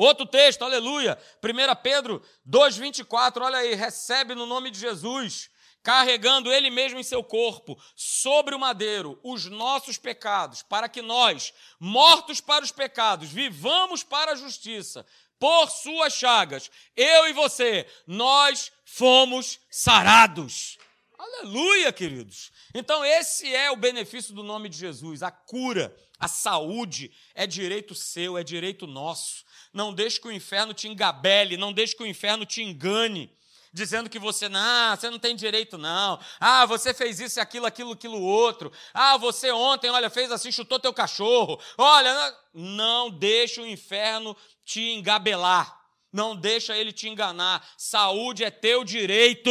Outro 0.00 0.24
texto, 0.24 0.62
aleluia, 0.62 1.18
1 1.44 1.82
Pedro 1.82 2.22
2,24, 2.48 3.42
olha 3.42 3.58
aí, 3.58 3.74
recebe 3.74 4.34
no 4.34 4.46
nome 4.46 4.70
de 4.70 4.80
Jesus, 4.80 5.50
carregando 5.82 6.50
ele 6.50 6.70
mesmo 6.70 6.98
em 6.98 7.02
seu 7.02 7.22
corpo, 7.22 7.78
sobre 7.94 8.54
o 8.54 8.58
madeiro, 8.58 9.20
os 9.22 9.44
nossos 9.44 9.98
pecados, 9.98 10.62
para 10.62 10.88
que 10.88 11.02
nós, 11.02 11.52
mortos 11.78 12.40
para 12.40 12.64
os 12.64 12.72
pecados, 12.72 13.28
vivamos 13.28 14.02
para 14.02 14.32
a 14.32 14.36
justiça. 14.36 15.04
Por 15.38 15.68
suas 15.68 16.14
chagas, 16.14 16.70
eu 16.96 17.28
e 17.28 17.34
você, 17.34 17.86
nós 18.06 18.72
fomos 18.86 19.60
sarados. 19.70 20.78
Aleluia, 21.18 21.92
queridos. 21.92 22.50
Então, 22.74 23.04
esse 23.04 23.54
é 23.54 23.70
o 23.70 23.76
benefício 23.76 24.32
do 24.32 24.42
nome 24.42 24.70
de 24.70 24.78
Jesus. 24.78 25.22
A 25.22 25.30
cura, 25.30 25.94
a 26.20 26.28
saúde 26.28 27.10
é 27.34 27.46
direito 27.46 27.94
seu, 27.94 28.36
é 28.36 28.44
direito 28.44 28.86
nosso. 28.86 29.42
Não 29.72 29.94
deixe 29.94 30.20
que 30.20 30.28
o 30.28 30.32
inferno 30.32 30.74
te 30.74 30.86
engabele, 30.86 31.56
não 31.56 31.72
deixe 31.72 31.96
que 31.96 32.02
o 32.02 32.06
inferno 32.06 32.44
te 32.44 32.62
engane, 32.62 33.32
dizendo 33.72 34.10
que 34.10 34.18
você 34.18 34.46
não, 34.46 34.94
você 34.94 35.08
não 35.08 35.18
tem 35.18 35.34
direito 35.34 35.78
não. 35.78 36.20
Ah, 36.38 36.66
você 36.66 36.92
fez 36.92 37.20
isso, 37.20 37.40
aquilo, 37.40 37.64
aquilo, 37.64 37.92
aquilo 37.92 38.20
outro. 38.20 38.70
Ah, 38.92 39.16
você 39.16 39.50
ontem, 39.50 39.88
olha, 39.88 40.10
fez 40.10 40.30
assim, 40.30 40.52
chutou 40.52 40.78
teu 40.78 40.92
cachorro. 40.92 41.58
Olha, 41.78 42.12
não, 42.12 42.36
não 42.52 43.10
deixe 43.10 43.58
o 43.58 43.66
inferno 43.66 44.36
te 44.62 44.90
engabelar. 44.90 45.80
Não 46.12 46.36
deixa 46.36 46.76
ele 46.76 46.92
te 46.92 47.08
enganar. 47.08 47.66
Saúde 47.78 48.44
é 48.44 48.50
teu 48.50 48.84
direito. 48.84 49.50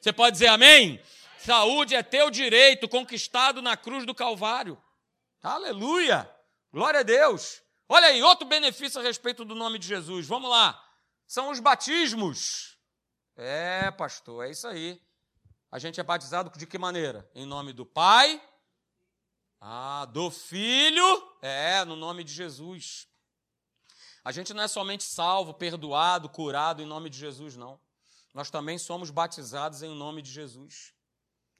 Você 0.00 0.12
pode 0.12 0.32
dizer 0.32 0.48
amém? 0.48 1.00
Saúde 1.38 1.94
é 1.94 2.02
teu 2.02 2.28
direito 2.28 2.88
conquistado 2.88 3.62
na 3.62 3.76
cruz 3.76 4.04
do 4.04 4.14
Calvário. 4.14 4.76
Aleluia! 5.42 6.28
Glória 6.72 7.00
a 7.00 7.02
Deus. 7.02 7.62
Olha 7.88 8.08
aí, 8.08 8.22
outro 8.22 8.46
benefício 8.46 9.00
a 9.00 9.02
respeito 9.02 9.44
do 9.44 9.54
nome 9.54 9.78
de 9.78 9.86
Jesus. 9.86 10.26
Vamos 10.26 10.50
lá. 10.50 10.82
São 11.26 11.50
os 11.50 11.60
batismos. 11.60 12.76
É, 13.36 13.90
pastor, 13.90 14.46
é 14.46 14.50
isso 14.50 14.66
aí. 14.66 15.00
A 15.70 15.78
gente 15.78 16.00
é 16.00 16.02
batizado 16.02 16.50
de 16.58 16.66
que 16.66 16.78
maneira? 16.78 17.30
Em 17.34 17.46
nome 17.46 17.72
do 17.72 17.86
Pai, 17.86 18.42
ah, 19.60 20.06
do 20.06 20.30
Filho, 20.30 21.36
é, 21.42 21.84
no 21.84 21.96
nome 21.96 22.24
de 22.24 22.32
Jesus. 22.32 23.06
A 24.24 24.32
gente 24.32 24.52
não 24.52 24.62
é 24.62 24.68
somente 24.68 25.04
salvo, 25.04 25.54
perdoado, 25.54 26.28
curado 26.28 26.82
em 26.82 26.86
nome 26.86 27.08
de 27.08 27.18
Jesus, 27.18 27.56
não 27.56 27.80
nós 28.38 28.50
também 28.50 28.78
somos 28.78 29.10
batizados 29.10 29.82
em 29.82 29.92
nome 29.94 30.22
de 30.22 30.30
Jesus. 30.30 30.94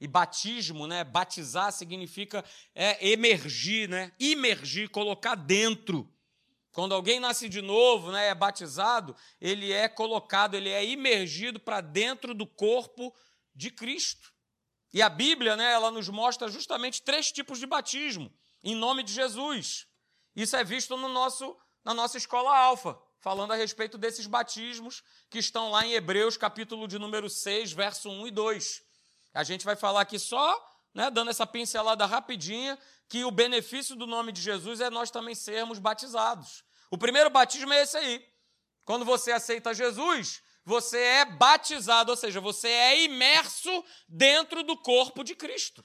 E 0.00 0.06
batismo, 0.06 0.86
né? 0.86 1.02
Batizar 1.02 1.72
significa 1.72 2.44
é, 2.74 3.08
emergir, 3.08 3.88
né? 3.88 4.12
Imergir, 4.18 4.90
colocar 4.90 5.34
dentro. 5.34 6.12
Quando 6.70 6.94
alguém 6.94 7.18
nasce 7.18 7.48
de 7.48 7.60
novo, 7.60 8.12
né, 8.12 8.28
é 8.28 8.34
batizado, 8.34 9.16
ele 9.40 9.72
é 9.72 9.88
colocado, 9.88 10.54
ele 10.54 10.68
é 10.68 10.84
imergido 10.84 11.58
para 11.58 11.80
dentro 11.80 12.32
do 12.32 12.46
corpo 12.46 13.12
de 13.52 13.70
Cristo. 13.70 14.32
E 14.92 15.02
a 15.02 15.08
Bíblia, 15.08 15.56
né, 15.56 15.72
ela 15.72 15.90
nos 15.90 16.08
mostra 16.08 16.48
justamente 16.48 17.02
três 17.02 17.32
tipos 17.32 17.58
de 17.58 17.66
batismo 17.66 18.32
em 18.62 18.76
nome 18.76 19.02
de 19.02 19.12
Jesus. 19.12 19.88
Isso 20.36 20.56
é 20.56 20.62
visto 20.62 20.96
no 20.96 21.08
nosso 21.08 21.56
na 21.84 21.94
nossa 21.94 22.18
escola 22.18 22.56
alfa 22.56 23.00
falando 23.20 23.52
a 23.52 23.56
respeito 23.56 23.98
desses 23.98 24.26
batismos 24.26 25.02
que 25.28 25.38
estão 25.38 25.70
lá 25.70 25.84
em 25.84 25.92
Hebreus, 25.92 26.36
capítulo 26.36 26.86
de 26.86 26.98
número 26.98 27.28
6, 27.28 27.72
verso 27.72 28.08
1 28.08 28.28
e 28.28 28.30
2. 28.30 28.82
A 29.38 29.44
gente 29.44 29.64
vai 29.64 29.76
falar 29.76 30.00
aqui 30.00 30.18
só, 30.18 30.68
né, 30.92 31.12
dando 31.12 31.30
essa 31.30 31.46
pincelada 31.46 32.04
rapidinha, 32.04 32.76
que 33.08 33.24
o 33.24 33.30
benefício 33.30 33.94
do 33.94 34.04
nome 34.04 34.32
de 34.32 34.40
Jesus 34.40 34.80
é 34.80 34.90
nós 34.90 35.12
também 35.12 35.32
sermos 35.32 35.78
batizados. 35.78 36.64
O 36.90 36.98
primeiro 36.98 37.30
batismo 37.30 37.72
é 37.72 37.82
esse 37.82 37.96
aí. 37.96 38.28
Quando 38.84 39.04
você 39.04 39.30
aceita 39.30 39.72
Jesus, 39.72 40.42
você 40.64 40.98
é 40.98 41.24
batizado, 41.24 42.10
ou 42.10 42.16
seja, 42.16 42.40
você 42.40 42.66
é 42.66 43.04
imerso 43.04 43.84
dentro 44.08 44.64
do 44.64 44.76
corpo 44.76 45.22
de 45.22 45.36
Cristo. 45.36 45.84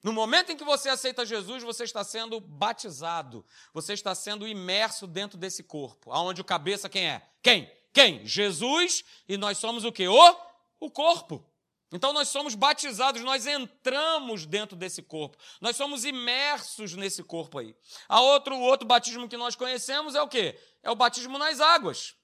No 0.00 0.12
momento 0.12 0.52
em 0.52 0.56
que 0.56 0.62
você 0.62 0.88
aceita 0.88 1.26
Jesus, 1.26 1.60
você 1.64 1.82
está 1.82 2.04
sendo 2.04 2.38
batizado. 2.38 3.44
Você 3.72 3.94
está 3.94 4.14
sendo 4.14 4.46
imerso 4.46 5.08
dentro 5.08 5.36
desse 5.36 5.64
corpo. 5.64 6.12
Aonde 6.12 6.40
o 6.40 6.44
cabeça 6.44 6.88
quem 6.88 7.08
é? 7.08 7.28
Quem? 7.42 7.68
Quem? 7.92 8.24
Jesus. 8.24 9.02
E 9.28 9.36
nós 9.36 9.58
somos 9.58 9.84
o 9.84 9.90
que? 9.90 10.06
O, 10.06 10.36
o 10.78 10.88
corpo. 10.88 11.44
Então 11.94 12.12
nós 12.12 12.26
somos 12.26 12.56
batizados, 12.56 13.22
nós 13.22 13.46
entramos 13.46 14.46
dentro 14.46 14.76
desse 14.76 15.00
corpo. 15.00 15.38
Nós 15.60 15.76
somos 15.76 16.04
imersos 16.04 16.94
nesse 16.94 17.22
corpo 17.22 17.60
aí. 17.60 17.72
A 18.08 18.20
outro, 18.20 18.56
o 18.56 18.62
outro 18.62 18.84
batismo 18.84 19.28
que 19.28 19.36
nós 19.36 19.54
conhecemos 19.54 20.16
é 20.16 20.20
o 20.20 20.26
quê? 20.26 20.60
É 20.82 20.90
o 20.90 20.96
batismo 20.96 21.38
nas 21.38 21.60
águas. 21.60 22.16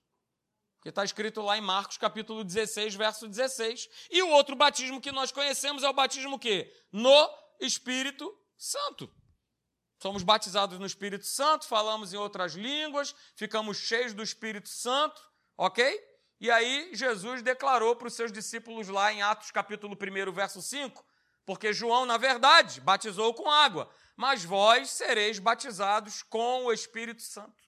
Que 0.82 0.88
está 0.88 1.04
escrito 1.04 1.40
lá 1.40 1.56
em 1.56 1.60
Marcos 1.60 1.96
capítulo 1.96 2.42
16, 2.42 2.96
verso 2.96 3.28
16. 3.28 3.88
E 4.10 4.20
o 4.24 4.30
outro 4.30 4.56
batismo 4.56 5.00
que 5.00 5.12
nós 5.12 5.30
conhecemos 5.30 5.84
é 5.84 5.88
o 5.88 5.92
batismo 5.92 6.36
que? 6.36 6.68
No 6.90 7.30
Espírito 7.60 8.36
Santo. 8.56 9.08
Somos 10.02 10.24
batizados 10.24 10.80
no 10.80 10.86
Espírito 10.86 11.26
Santo, 11.26 11.64
falamos 11.68 12.12
em 12.12 12.16
outras 12.16 12.54
línguas, 12.54 13.14
ficamos 13.36 13.76
cheios 13.76 14.12
do 14.14 14.22
Espírito 14.24 14.68
Santo, 14.68 15.22
ok? 15.56 16.09
E 16.40 16.50
aí 16.50 16.88
Jesus 16.94 17.42
declarou 17.42 17.94
para 17.94 18.08
os 18.08 18.14
seus 18.14 18.32
discípulos 18.32 18.88
lá 18.88 19.12
em 19.12 19.20
Atos 19.20 19.50
capítulo 19.50 19.94
1, 19.94 20.32
verso 20.32 20.62
5, 20.62 21.04
porque 21.44 21.70
João, 21.70 22.06
na 22.06 22.16
verdade, 22.16 22.80
batizou 22.80 23.34
com 23.34 23.50
água, 23.50 23.90
mas 24.16 24.42
vós 24.42 24.88
sereis 24.88 25.38
batizados 25.38 26.22
com 26.22 26.64
o 26.64 26.72
Espírito 26.72 27.20
Santo. 27.20 27.62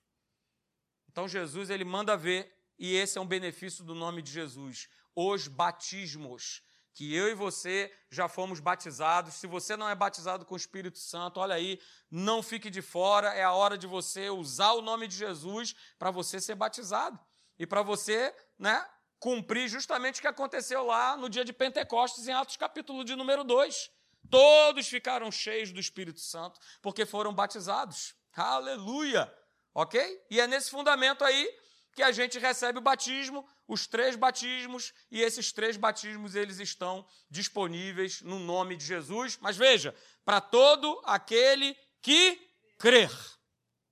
Então 1.11 1.28
Jesus 1.28 1.68
ele 1.68 1.85
manda 1.85 2.16
ver, 2.16 2.50
e 2.78 2.94
esse 2.94 3.18
é 3.18 3.20
um 3.20 3.26
benefício 3.26 3.85
do 3.85 3.94
nome 3.94 4.22
de 4.22 4.32
Jesus, 4.32 4.88
os 5.14 5.48
batismos 5.48 6.62
que 6.94 7.14
eu 7.14 7.28
e 7.28 7.35
você 7.35 7.94
já 8.11 8.26
fomos 8.26 8.58
batizados. 8.58 9.35
Se 9.35 9.46
você 9.46 9.76
não 9.76 9.88
é 9.88 9.94
batizado 9.94 10.46
com 10.46 10.54
o 10.54 10.56
Espírito 10.56 10.98
Santo, 10.98 11.40
olha 11.40 11.54
aí, 11.54 11.78
não 12.11 12.42
fique 12.42 12.70
de 12.70 12.80
fora. 12.80 13.35
É 13.35 13.42
a 13.42 13.52
hora 13.52 13.76
de 13.76 13.87
você 13.87 14.30
usar 14.30 14.72
o 14.72 14.82
nome 14.82 15.08
de 15.08 15.16
Jesus 15.16 15.74
para 15.98 16.11
você 16.11 16.40
ser 16.40 16.54
batizado 16.54 17.18
e 17.58 17.66
para 17.66 17.82
você, 17.82 18.34
né, 18.58 18.84
cumprir 19.18 19.68
justamente 19.68 20.18
o 20.18 20.20
que 20.20 20.26
aconteceu 20.26 20.84
lá 20.84 21.16
no 21.16 21.28
dia 21.28 21.44
de 21.44 21.52
Pentecostes 21.52 22.26
em 22.26 22.32
Atos 22.32 22.56
capítulo 22.56 23.04
de 23.04 23.14
número 23.14 23.44
2. 23.44 23.90
Todos 24.30 24.88
ficaram 24.88 25.30
cheios 25.30 25.72
do 25.72 25.78
Espírito 25.78 26.20
Santo 26.20 26.58
porque 26.80 27.06
foram 27.06 27.32
batizados. 27.32 28.14
Aleluia! 28.34 29.32
OK? 29.74 30.00
E 30.30 30.40
é 30.40 30.46
nesse 30.46 30.70
fundamento 30.70 31.24
aí 31.24 31.48
que 31.94 32.02
a 32.02 32.10
gente 32.10 32.38
recebe 32.38 32.78
o 32.78 32.82
batismo, 32.82 33.46
os 33.68 33.86
três 33.86 34.16
batismos, 34.16 34.92
e 35.10 35.20
esses 35.20 35.52
três 35.52 35.76
batismos 35.76 36.34
eles 36.34 36.58
estão 36.58 37.06
disponíveis 37.30 38.22
no 38.22 38.38
nome 38.38 38.76
de 38.76 38.84
Jesus. 38.84 39.38
Mas 39.40 39.56
veja, 39.56 39.94
para 40.24 40.40
todo 40.40 41.00
aquele 41.04 41.76
que 42.00 42.40
crer. 42.78 43.10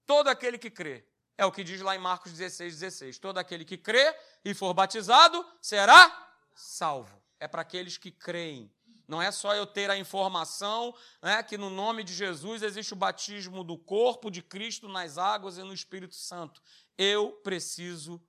Todo 0.07 0.29
aquele 0.29 0.59
que 0.59 0.71
crê. 0.71 1.07
É 1.41 1.45
o 1.47 1.51
que 1.51 1.65
diz 1.65 1.81
lá 1.81 1.97
em 1.97 1.99
Marcos 1.99 2.33
16, 2.33 2.81
16. 2.81 3.19
Todo 3.19 3.39
aquele 3.39 3.65
que 3.65 3.79
crê 3.79 4.15
e 4.45 4.53
for 4.53 4.75
batizado 4.75 5.43
será 5.59 6.35
salvo. 6.55 7.19
É 7.39 7.49
para 7.49 7.63
aqueles 7.63 7.97
que 7.97 8.11
creem. 8.11 8.71
Não 9.09 9.23
é 9.23 9.33
só 9.33 9.55
eu 9.55 9.67
ter 9.67 9.89
a 9.89 9.97
informação 9.97 10.95
né, 11.23 11.43
que 11.43 11.57
no 11.57 11.71
nome 11.71 12.05
de 12.05 12.13
Jesus 12.13 12.63
existe 12.63 12.93
o 12.93 12.97
batismo 12.97 13.65
do 13.65 13.79
corpo 13.79 14.31
de 14.31 14.43
Cristo 14.43 14.87
nas 14.87 15.17
águas 15.17 15.57
e 15.57 15.63
no 15.63 15.73
Espírito 15.73 16.15
Santo. 16.15 16.61
Eu 16.99 17.33
preciso 17.43 18.23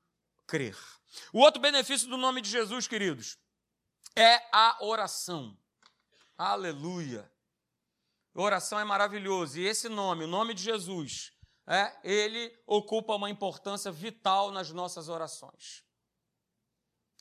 crer. 0.48 0.78
O 1.34 1.40
outro 1.40 1.62
benefício 1.62 2.08
do 2.08 2.16
nome 2.16 2.40
de 2.40 2.50
Jesus, 2.50 2.88
queridos, 2.88 3.38
é 4.16 4.42
a 4.54 4.78
oração. 4.80 5.58
Aleluia. 6.38 7.30
oração 8.34 8.80
é 8.80 8.86
maravilhoso. 8.86 9.60
E 9.60 9.66
esse 9.66 9.90
nome, 9.90 10.24
o 10.24 10.28
nome 10.28 10.54
de 10.54 10.64
Jesus, 10.64 11.31
é, 11.68 11.96
ele 12.04 12.58
ocupa 12.66 13.16
uma 13.16 13.30
importância 13.30 13.92
vital 13.92 14.52
nas 14.52 14.72
nossas 14.72 15.10
orações. 15.10 15.84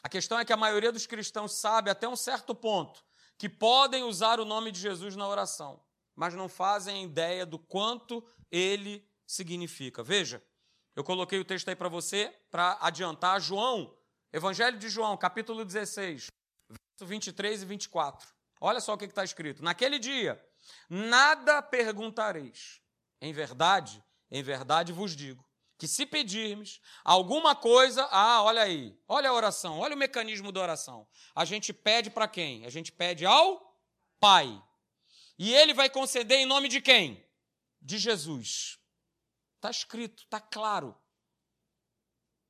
A 0.03 0.09
questão 0.09 0.39
é 0.39 0.45
que 0.45 0.53
a 0.53 0.57
maioria 0.57 0.91
dos 0.91 1.07
cristãos 1.07 1.53
sabe, 1.53 1.91
até 1.91 2.09
um 2.09 2.17
certo 2.17 2.55
ponto, 2.55 3.05
que 3.37 3.49
podem 3.49 4.03
usar 4.03 4.41
o 4.41 4.45
nome 4.45 4.73
de 4.73 4.81
Jesus 4.81 5.15
na 5.17 5.29
oração, 5.29 5.83
mas 6.15 6.35
não 6.35 6.49
fazem 6.49 7.05
ideia 7.05 7.45
do 7.45 7.59
quanto 7.59 8.25
ele 8.51 9.07
significa. 9.27 10.03
Veja, 10.03 10.43
eu 10.97 11.05
coloquei 11.05 11.39
o 11.39 11.45
texto 11.45 11.69
aí 11.69 11.77
para 11.77 11.89
você, 11.89 12.35
para 12.51 12.79
adiantar. 12.81 13.41
João, 13.41 13.97
Evangelho 14.33 14.79
de 14.79 14.89
João, 14.89 15.17
capítulo 15.17 15.65
16, 15.65 16.27
verso 16.69 17.07
23 17.07 17.63
e 17.63 17.67
24. 17.67 18.29
Olha 18.61 18.81
só 18.81 18.95
o 18.95 18.99
que 18.99 19.05
está 19.05 19.25
escrito. 19.25 19.63
Naquele 19.63 19.99
dia, 19.99 20.43
nada 20.89 21.63
perguntareis. 21.63 22.81
Em 23.21 23.33
verdade, 23.33 24.03
em 24.31 24.43
verdade 24.43 24.93
vos 24.93 25.15
digo 25.17 25.45
que 25.81 25.89
se 25.89 26.05
pedirmos 26.05 26.79
alguma 27.03 27.57
coisa, 27.57 28.07
ah, 28.11 28.43
olha 28.43 28.61
aí, 28.61 28.95
olha 29.09 29.31
a 29.31 29.33
oração, 29.33 29.79
olha 29.79 29.95
o 29.95 29.99
mecanismo 29.99 30.53
da 30.53 30.61
oração. 30.61 31.09
A 31.35 31.47
gente 31.47 31.73
pede 31.73 32.11
para 32.11 32.29
quem? 32.29 32.67
A 32.67 32.71
gente 32.71 32.93
pede 32.93 33.25
ao 33.25 33.81
Pai. 34.21 34.63
E 35.39 35.55
ele 35.55 35.73
vai 35.73 35.89
conceder 35.89 36.39
em 36.39 36.45
nome 36.45 36.69
de 36.69 36.83
quem? 36.83 37.27
De 37.81 37.97
Jesus. 37.97 38.79
Está 39.57 39.71
escrito, 39.71 40.25
está 40.25 40.39
claro. 40.39 40.95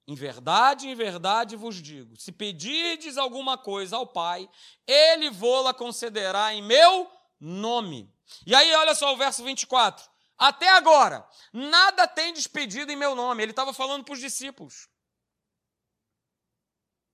Em 0.08 0.14
verdade, 0.16 0.88
em 0.88 0.94
verdade 0.96 1.54
vos 1.54 1.80
digo: 1.80 2.16
se 2.16 2.32
pedirdes 2.32 3.16
alguma 3.16 3.56
coisa 3.56 3.96
ao 3.96 4.08
Pai, 4.08 4.50
ele 4.84 5.30
vô-la 5.30 5.72
concederá 5.72 6.52
em 6.52 6.62
meu 6.62 7.08
nome. 7.38 8.12
E 8.44 8.56
aí, 8.56 8.74
olha 8.74 8.96
só 8.96 9.14
o 9.14 9.16
verso 9.16 9.44
24. 9.44 10.09
Até 10.40 10.70
agora, 10.70 11.28
nada 11.52 12.08
tem 12.08 12.32
despedido 12.32 12.90
em 12.90 12.96
meu 12.96 13.14
nome. 13.14 13.42
Ele 13.42 13.52
estava 13.52 13.74
falando 13.74 14.04
para 14.04 14.14
os 14.14 14.20
discípulos. 14.20 14.88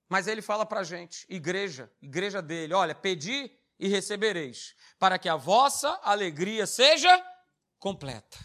Mas 0.08 0.28
ele 0.28 0.40
fala 0.40 0.64
para 0.64 0.80
a 0.80 0.84
gente, 0.84 1.26
igreja, 1.28 1.92
igreja 2.00 2.40
dele: 2.40 2.72
olha, 2.72 2.94
pedi 2.94 3.50
e 3.80 3.88
recebereis, 3.88 4.76
para 4.96 5.18
que 5.18 5.28
a 5.28 5.34
vossa 5.34 5.98
alegria 6.04 6.68
seja 6.68 7.10
completa. 7.80 8.38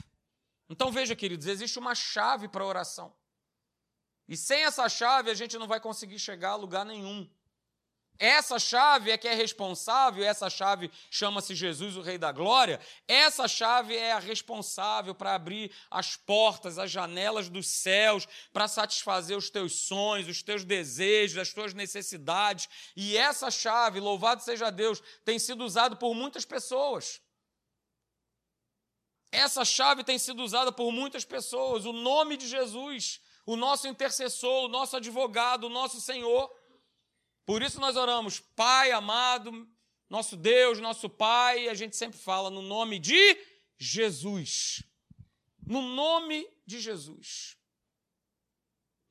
Então 0.67 0.91
veja, 0.91 1.15
queridos, 1.15 1.45
existe 1.45 1.77
uma 1.77 1.93
chave 1.93 2.47
para 2.47 2.63
a 2.63 2.67
oração. 2.67 3.15
E 4.27 4.35
sem 4.35 4.63
essa 4.63 4.89
chave 4.89 5.29
a 5.29 5.35
gente 5.35 5.59
não 5.59 5.67
vai 5.67 5.79
conseguir 5.79 6.17
chegar 6.17 6.51
a 6.51 6.55
lugar 6.55 6.83
nenhum. 6.83 7.31
Essa 8.21 8.59
chave 8.59 9.09
é 9.09 9.17
que 9.17 9.27
é 9.27 9.33
responsável, 9.33 10.23
essa 10.23 10.47
chave 10.47 10.91
chama-se 11.09 11.55
Jesus, 11.55 11.97
o 11.97 12.03
Rei 12.03 12.19
da 12.19 12.31
Glória. 12.31 12.79
Essa 13.07 13.47
chave 13.47 13.95
é 13.95 14.11
a 14.11 14.19
responsável 14.19 15.15
para 15.15 15.33
abrir 15.33 15.71
as 15.89 16.17
portas, 16.17 16.77
as 16.77 16.91
janelas 16.91 17.49
dos 17.49 17.65
céus, 17.65 18.27
para 18.53 18.67
satisfazer 18.67 19.35
os 19.35 19.49
teus 19.49 19.87
sonhos, 19.87 20.27
os 20.27 20.43
teus 20.43 20.63
desejos, 20.63 21.39
as 21.39 21.51
tuas 21.51 21.73
necessidades. 21.73 22.69
E 22.95 23.17
essa 23.17 23.49
chave, 23.49 23.99
louvado 23.99 24.43
seja 24.43 24.69
Deus, 24.69 25.01
tem 25.25 25.39
sido 25.39 25.65
usada 25.65 25.95
por 25.95 26.13
muitas 26.13 26.45
pessoas. 26.45 27.19
Essa 29.31 29.65
chave 29.65 30.03
tem 30.03 30.19
sido 30.19 30.43
usada 30.43 30.71
por 30.71 30.91
muitas 30.91 31.25
pessoas. 31.25 31.85
O 31.85 31.91
nome 31.91 32.37
de 32.37 32.47
Jesus 32.47 33.19
o 33.45 33.55
nosso 33.55 33.87
intercessor, 33.87 34.65
o 34.65 34.67
nosso 34.67 34.95
advogado, 34.97 35.65
o 35.65 35.69
nosso 35.69 35.99
Senhor. 35.99 36.49
Por 37.45 37.61
isso 37.61 37.79
nós 37.79 37.95
oramos, 37.95 38.39
Pai 38.39 38.91
amado, 38.91 39.67
nosso 40.09 40.35
Deus, 40.35 40.79
nosso 40.79 41.09
Pai, 41.09 41.67
a 41.67 41.73
gente 41.73 41.95
sempre 41.95 42.19
fala 42.19 42.49
no 42.49 42.61
nome 42.61 42.99
de 42.99 43.37
Jesus. 43.77 44.83
No 45.65 45.81
nome 45.81 46.47
de 46.65 46.79
Jesus. 46.79 47.57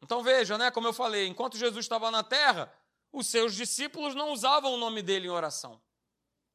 Então 0.02 0.22
veja, 0.22 0.56
né, 0.56 0.70
como 0.70 0.86
eu 0.86 0.92
falei, 0.92 1.26
enquanto 1.26 1.56
Jesus 1.56 1.84
estava 1.84 2.10
na 2.10 2.22
terra, 2.22 2.72
os 3.12 3.26
seus 3.26 3.54
discípulos 3.54 4.14
não 4.14 4.32
usavam 4.32 4.74
o 4.74 4.78
nome 4.78 5.02
dele 5.02 5.26
em 5.26 5.30
oração. 5.30 5.80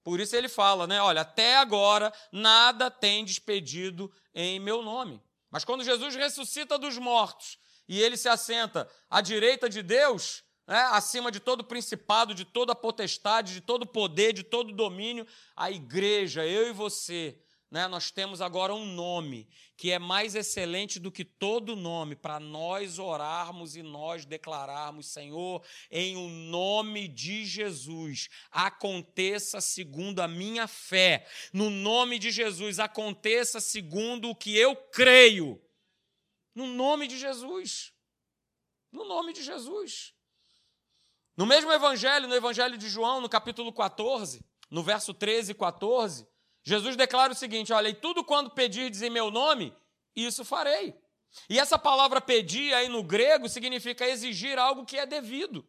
Por 0.03 0.19
isso 0.19 0.35
ele 0.35 0.47
fala, 0.47 0.85
né, 0.85 1.01
olha, 1.01 1.21
até 1.21 1.57
agora 1.57 2.13
nada 2.31 2.91
tem 2.91 3.25
despedido 3.25 4.11
em 4.33 4.59
meu 4.59 4.83
nome. 4.83 5.21
Mas 5.49 5.65
quando 5.65 5.83
Jesus 5.83 6.15
ressuscita 6.15 6.77
dos 6.77 6.97
mortos 6.97 7.57
e 7.87 7.99
ele 7.99 8.15
se 8.15 8.29
assenta 8.29 8.89
à 9.09 9.21
direita 9.21 9.67
de 9.67 9.81
Deus, 9.81 10.43
né, 10.67 10.79
acima 10.91 11.31
de 11.31 11.39
todo 11.39 11.63
principado, 11.63 12.33
de 12.33 12.45
toda 12.45 12.75
potestade, 12.75 13.53
de 13.53 13.61
todo 13.61 13.85
poder, 13.85 14.33
de 14.33 14.43
todo 14.43 14.73
domínio, 14.73 15.27
a 15.55 15.69
igreja, 15.69 16.45
eu 16.45 16.69
e 16.69 16.73
você, 16.73 17.39
né, 17.69 17.87
nós 17.87 18.09
temos 18.09 18.41
agora 18.41 18.73
um 18.73 18.85
nome 18.85 19.47
que 19.77 19.91
é 19.91 19.99
mais 19.99 20.33
excelente 20.33 20.99
do 20.99 21.11
que 21.11 21.25
todo 21.25 21.75
nome, 21.75 22.15
para 22.15 22.39
nós 22.39 22.97
orarmos 22.97 23.75
e 23.75 23.83
nós 23.83 24.25
declararmos, 24.25 25.07
Senhor, 25.07 25.61
em 25.91 26.15
o 26.15 26.29
nome 26.29 27.07
de 27.07 27.45
Jesus, 27.45 28.29
aconteça 28.49 29.59
segundo 29.59 30.21
a 30.21 30.27
minha 30.27 30.67
fé, 30.67 31.27
no 31.51 31.69
nome 31.69 32.17
de 32.17 32.31
Jesus, 32.31 32.79
aconteça 32.79 33.59
segundo 33.59 34.29
o 34.29 34.35
que 34.35 34.55
eu 34.57 34.75
creio. 34.75 35.61
No 36.55 36.67
nome 36.67 37.07
de 37.07 37.19
Jesus. 37.19 37.93
No 38.89 39.03
nome 39.03 39.33
de 39.33 39.43
Jesus. 39.43 40.14
No 41.37 41.45
mesmo 41.45 41.71
evangelho, 41.71 42.27
no 42.27 42.35
evangelho 42.35 42.77
de 42.77 42.89
João, 42.89 43.19
no 43.19 43.27
capítulo 43.27 43.73
14, 43.73 44.43
no 44.69 44.83
verso 44.83 45.13
13 45.13 45.51
e 45.51 45.55
14, 45.55 46.27
Jesus 46.63 46.95
declara 46.95 47.33
o 47.33 47.35
seguinte: 47.35 47.73
Olha, 47.73 47.89
e 47.89 47.93
tudo 47.93 48.23
quando 48.23 48.49
pedirdes 48.49 49.01
em 49.01 49.09
meu 49.09 49.29
nome, 49.29 49.75
isso 50.15 50.45
farei. 50.45 50.95
E 51.49 51.59
essa 51.59 51.77
palavra 51.77 52.21
pedir 52.21 52.73
aí 52.73 52.87
no 52.87 53.03
grego 53.03 53.49
significa 53.49 54.07
exigir 54.07 54.57
algo 54.57 54.85
que 54.85 54.97
é 54.97 55.05
devido. 55.05 55.67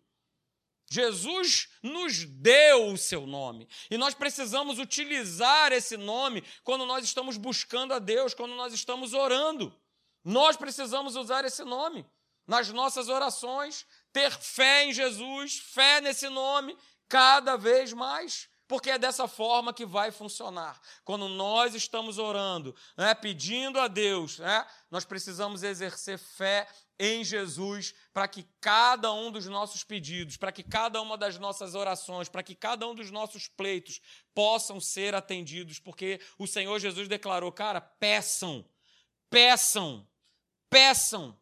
Jesus 0.88 1.68
nos 1.82 2.24
deu 2.24 2.92
o 2.92 2.96
seu 2.96 3.26
nome 3.26 3.68
e 3.90 3.98
nós 3.98 4.14
precisamos 4.14 4.78
utilizar 4.78 5.72
esse 5.72 5.96
nome 5.96 6.44
quando 6.62 6.86
nós 6.86 7.04
estamos 7.04 7.36
buscando 7.36 7.92
a 7.92 7.98
Deus, 7.98 8.34
quando 8.34 8.54
nós 8.54 8.72
estamos 8.72 9.12
orando. 9.12 9.76
Nós 10.24 10.56
precisamos 10.56 11.16
usar 11.16 11.44
esse 11.44 11.64
nome 11.64 12.06
nas 12.46 12.70
nossas 12.70 13.08
orações, 13.08 13.84
ter 14.16 14.32
fé 14.32 14.86
em 14.86 14.94
Jesus, 14.94 15.58
fé 15.58 16.00
nesse 16.00 16.30
nome, 16.30 16.74
cada 17.06 17.54
vez 17.54 17.92
mais, 17.92 18.48
porque 18.66 18.88
é 18.88 18.98
dessa 18.98 19.28
forma 19.28 19.74
que 19.74 19.84
vai 19.84 20.10
funcionar. 20.10 20.80
Quando 21.04 21.28
nós 21.28 21.74
estamos 21.74 22.16
orando, 22.16 22.74
né, 22.96 23.14
pedindo 23.14 23.78
a 23.78 23.88
Deus, 23.88 24.38
né, 24.38 24.66
nós 24.90 25.04
precisamos 25.04 25.62
exercer 25.62 26.16
fé 26.16 26.66
em 26.98 27.22
Jesus 27.22 27.94
para 28.10 28.26
que 28.26 28.48
cada 28.58 29.12
um 29.12 29.30
dos 29.30 29.44
nossos 29.44 29.84
pedidos, 29.84 30.38
para 30.38 30.50
que 30.50 30.62
cada 30.62 30.98
uma 31.02 31.18
das 31.18 31.38
nossas 31.38 31.74
orações, 31.74 32.26
para 32.26 32.42
que 32.42 32.54
cada 32.54 32.88
um 32.88 32.94
dos 32.94 33.10
nossos 33.10 33.48
pleitos 33.48 34.00
possam 34.34 34.80
ser 34.80 35.14
atendidos, 35.14 35.78
porque 35.78 36.22
o 36.38 36.46
Senhor 36.46 36.78
Jesus 36.78 37.06
declarou: 37.06 37.52
cara, 37.52 37.82
peçam, 37.82 38.64
peçam 39.28 40.08
peçam 40.70 41.38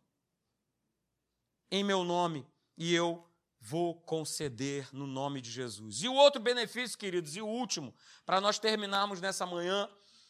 em 1.71 1.85
meu 1.85 2.03
nome 2.03 2.45
e 2.77 2.95
eu 2.95 3.29
vou 3.61 3.95
conceder 4.03 4.89
no 4.93 5.07
nome 5.07 5.41
de 5.41 5.51
Jesus. 5.51 6.03
E 6.03 6.09
o 6.09 6.15
outro 6.15 6.41
benefício, 6.41 6.99
queridos, 6.99 7.35
e 7.35 7.41
o 7.41 7.47
último, 7.47 7.95
para 8.27 8.41
nós 8.41 8.59
terminarmos 8.59 9.21
nessa 9.21 9.47
manhã, 9.47 9.89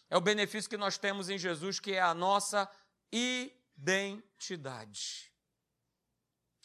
é 0.09 0.16
o 0.16 0.20
benefício 0.20 0.70
que 0.70 0.76
nós 0.76 0.98
temos 0.98 1.28
em 1.28 1.37
Jesus, 1.37 1.80
que 1.80 1.92
é 1.92 2.00
a 2.00 2.14
nossa 2.14 2.70
identidade. 3.83 5.33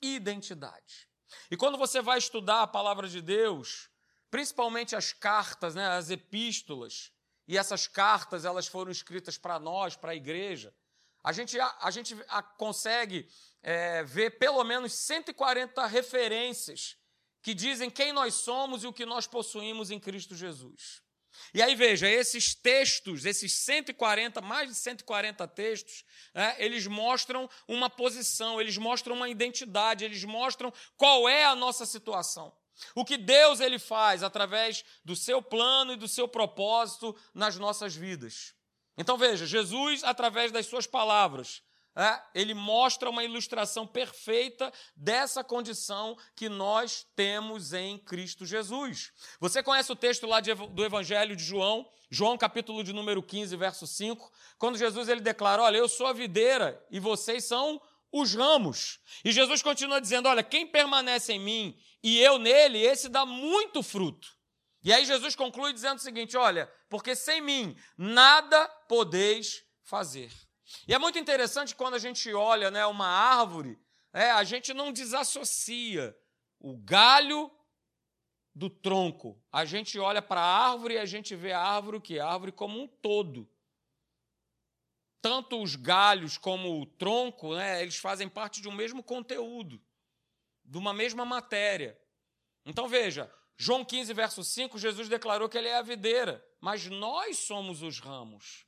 Identidade. 0.01 1.09
E 1.49 1.57
quando 1.57 1.77
você 1.77 2.01
vai 2.01 2.19
estudar 2.19 2.61
a 2.61 2.67
palavra 2.67 3.07
de 3.07 3.21
Deus, 3.21 3.89
principalmente 4.29 4.95
as 4.95 5.11
cartas, 5.11 5.75
né, 5.75 5.87
as 5.87 6.09
epístolas, 6.09 7.11
e 7.47 7.57
essas 7.57 7.87
cartas 7.87 8.45
elas 8.45 8.67
foram 8.67 8.91
escritas 8.91 9.37
para 9.37 9.59
nós, 9.59 9.95
para 9.95 10.11
a 10.11 10.15
igreja, 10.15 10.71
a 11.23 11.31
gente, 11.31 11.59
a, 11.59 11.77
a 11.81 11.91
gente 11.91 12.15
a, 12.27 12.41
consegue 12.41 13.27
é, 13.61 14.03
ver 14.03 14.37
pelo 14.37 14.63
menos 14.63 14.93
140 14.93 15.85
referências 15.85 16.97
que 17.41 17.53
dizem 17.53 17.89
quem 17.89 18.11
nós 18.11 18.35
somos 18.35 18.83
e 18.83 18.87
o 18.87 18.93
que 18.93 19.05
nós 19.05 19.25
possuímos 19.25 19.91
em 19.91 19.99
Cristo 19.99 20.35
Jesus. 20.35 21.01
E 21.53 21.61
aí 21.61 21.73
veja, 21.75 22.09
esses 22.09 22.53
textos, 22.53 23.25
esses 23.25 23.53
140, 23.53 24.41
mais 24.41 24.69
de 24.69 24.75
140 24.75 25.47
textos, 25.47 26.03
né, 26.33 26.55
eles 26.59 26.85
mostram 26.85 27.49
uma 27.67 27.89
posição, 27.89 28.59
eles 28.59 28.77
mostram 28.77 29.15
uma 29.15 29.29
identidade, 29.29 30.03
eles 30.03 30.23
mostram 30.23 30.73
qual 30.97 31.29
é 31.29 31.45
a 31.45 31.55
nossa 31.55 31.85
situação. 31.85 32.53
O 32.95 33.03
que 33.03 33.17
Deus 33.17 33.59
ele 33.59 33.79
faz 33.79 34.23
através 34.23 34.83
do 35.03 35.15
seu 35.15 35.41
plano 35.41 35.93
e 35.93 35.97
do 35.97 36.07
seu 36.07 36.27
propósito 36.27 37.15
nas 37.33 37.57
nossas 37.57 37.95
vidas. 37.95 38.53
Então 38.97 39.17
veja, 39.17 39.45
Jesus, 39.45 40.03
através 40.03 40.51
das 40.51 40.65
suas 40.65 40.85
palavras, 40.85 41.61
ele 42.33 42.53
mostra 42.53 43.09
uma 43.09 43.23
ilustração 43.23 43.85
perfeita 43.85 44.71
dessa 44.95 45.43
condição 45.43 46.17
que 46.35 46.47
nós 46.47 47.05
temos 47.15 47.73
em 47.73 47.97
Cristo 47.97 48.45
Jesus. 48.45 49.11
Você 49.39 49.61
conhece 49.61 49.91
o 49.91 49.95
texto 49.95 50.25
lá 50.25 50.39
do 50.39 50.85
Evangelho 50.85 51.35
de 51.35 51.43
João, 51.43 51.89
João 52.09 52.37
capítulo 52.37 52.83
de 52.83 52.93
número 52.93 53.21
15, 53.21 53.55
verso 53.55 53.85
5, 53.85 54.31
quando 54.57 54.77
Jesus 54.77 55.09
ele 55.09 55.21
declara: 55.21 55.61
Olha, 55.61 55.77
eu 55.77 55.87
sou 55.87 56.07
a 56.07 56.13
videira 56.13 56.83
e 56.89 56.99
vocês 56.99 57.45
são 57.45 57.81
os 58.11 58.33
ramos. 58.33 58.99
E 59.23 59.31
Jesus 59.31 59.61
continua 59.61 60.01
dizendo: 60.01 60.27
Olha, 60.27 60.43
quem 60.43 60.65
permanece 60.65 61.33
em 61.33 61.39
mim 61.39 61.77
e 62.01 62.19
eu 62.19 62.39
nele, 62.39 62.79
esse 62.79 63.09
dá 63.09 63.25
muito 63.25 63.83
fruto. 63.83 64.27
E 64.83 64.93
aí 64.93 65.05
Jesus 65.05 65.35
conclui 65.35 65.73
dizendo 65.73 65.97
o 65.97 66.01
seguinte: 66.01 66.37
Olha, 66.37 66.71
porque 66.89 67.15
sem 67.15 67.41
mim 67.41 67.75
nada 67.97 68.67
podeis 68.87 69.63
fazer. 69.83 70.31
E 70.87 70.93
é 70.93 70.99
muito 70.99 71.17
interessante 71.17 71.75
quando 71.75 71.95
a 71.95 71.99
gente 71.99 72.33
olha 72.33 72.69
né, 72.69 72.85
uma 72.85 73.07
árvore, 73.07 73.79
é, 74.13 74.31
a 74.31 74.43
gente 74.43 74.73
não 74.73 74.91
desassocia 74.91 76.17
o 76.59 76.77
galho 76.77 77.51
do 78.53 78.69
tronco. 78.69 79.41
A 79.51 79.65
gente 79.65 79.97
olha 79.99 80.21
para 80.21 80.41
a 80.41 80.69
árvore 80.69 80.95
e 80.95 80.97
a 80.99 81.05
gente 81.05 81.35
vê 81.35 81.51
a 81.51 81.61
árvore 81.61 82.01
que 82.01 82.19
a 82.19 82.27
árvore 82.27 82.51
como 82.51 82.79
um 82.79 82.87
todo. 82.87 83.49
Tanto 85.21 85.61
os 85.61 85.75
galhos 85.75 86.37
como 86.37 86.81
o 86.81 86.85
tronco, 86.85 87.55
né, 87.55 87.81
eles 87.81 87.97
fazem 87.97 88.29
parte 88.29 88.61
de 88.61 88.69
um 88.69 88.73
mesmo 88.73 89.03
conteúdo, 89.03 89.81
de 90.63 90.77
uma 90.77 90.93
mesma 90.93 91.25
matéria. 91.25 91.99
Então 92.65 92.87
veja, 92.87 93.31
João 93.57 93.83
15, 93.83 94.13
verso 94.13 94.43
5, 94.43 94.77
Jesus 94.77 95.09
declarou 95.09 95.49
que 95.49 95.57
ele 95.57 95.67
é 95.67 95.77
a 95.77 95.81
videira, 95.81 96.45
mas 96.61 96.87
nós 96.87 97.39
somos 97.39 97.81
os 97.81 97.99
ramos. 97.99 98.65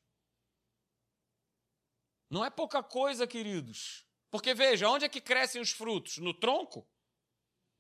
Não 2.32 2.46
é 2.46 2.50
pouca 2.50 2.82
coisa, 2.82 3.28
queridos. 3.28 4.06
Porque 4.32 4.54
veja, 4.54 4.88
onde 4.88 5.04
é 5.04 5.10
que 5.10 5.20
crescem 5.20 5.62
os 5.62 5.72
frutos? 5.72 6.18
No 6.18 6.34
tronco? 6.34 6.88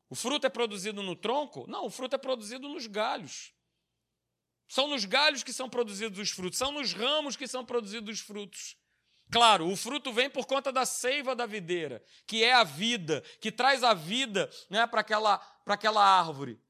O 0.09 0.15
fruto 0.15 0.45
é 0.45 0.49
produzido 0.49 1.01
no 1.01 1.15
tronco? 1.15 1.65
Não, 1.69 1.85
o 1.85 1.89
fruto 1.89 2.17
é 2.17 2.19
produzido 2.19 2.67
nos 2.67 2.85
galhos. 2.85 3.53
São 4.67 4.89
nos 4.89 5.05
galhos 5.05 5.41
que 5.41 5.53
são 5.53 5.69
produzidos 5.69 6.19
os 6.19 6.31
frutos, 6.31 6.59
são 6.59 6.73
nos 6.73 6.91
ramos 6.91 7.37
que 7.37 7.47
são 7.47 7.65
produzidos 7.65 8.19
os 8.19 8.21
frutos. 8.21 8.77
Claro, 9.31 9.69
o 9.69 9.77
fruto 9.77 10.11
vem 10.11 10.29
por 10.29 10.45
conta 10.45 10.69
da 10.69 10.85
seiva 10.85 11.33
da 11.33 11.45
videira, 11.45 12.03
que 12.27 12.43
é 12.43 12.51
a 12.51 12.65
vida, 12.65 13.21
que 13.39 13.53
traz 13.53 13.81
a 13.81 13.93
vida 13.93 14.49
né, 14.69 14.85
para 14.85 14.99
aquela, 14.99 15.37
aquela 15.65 16.03
árvore. 16.03 16.61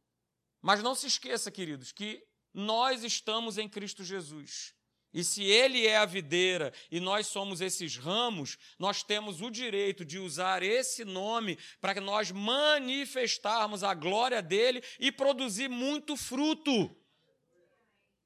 Mas 0.61 0.83
não 0.83 0.93
se 0.93 1.07
esqueça, 1.07 1.49
queridos, 1.49 1.91
que 1.91 2.23
nós 2.53 3.03
estamos 3.03 3.57
em 3.57 3.67
Cristo 3.67 4.03
Jesus. 4.03 4.75
E 5.13 5.23
se 5.23 5.43
ele 5.43 5.85
é 5.85 5.97
a 5.97 6.05
videira 6.05 6.73
e 6.89 6.99
nós 6.99 7.27
somos 7.27 7.59
esses 7.59 7.97
ramos, 7.97 8.57
nós 8.79 9.03
temos 9.03 9.41
o 9.41 9.49
direito 9.49 10.05
de 10.05 10.17
usar 10.17 10.63
esse 10.63 11.03
nome 11.03 11.57
para 11.81 11.93
que 11.93 11.99
nós 11.99 12.31
manifestarmos 12.31 13.83
a 13.83 13.93
glória 13.93 14.41
dele 14.41 14.81
e 14.99 15.11
produzir 15.11 15.69
muito 15.69 16.15
fruto. 16.15 16.95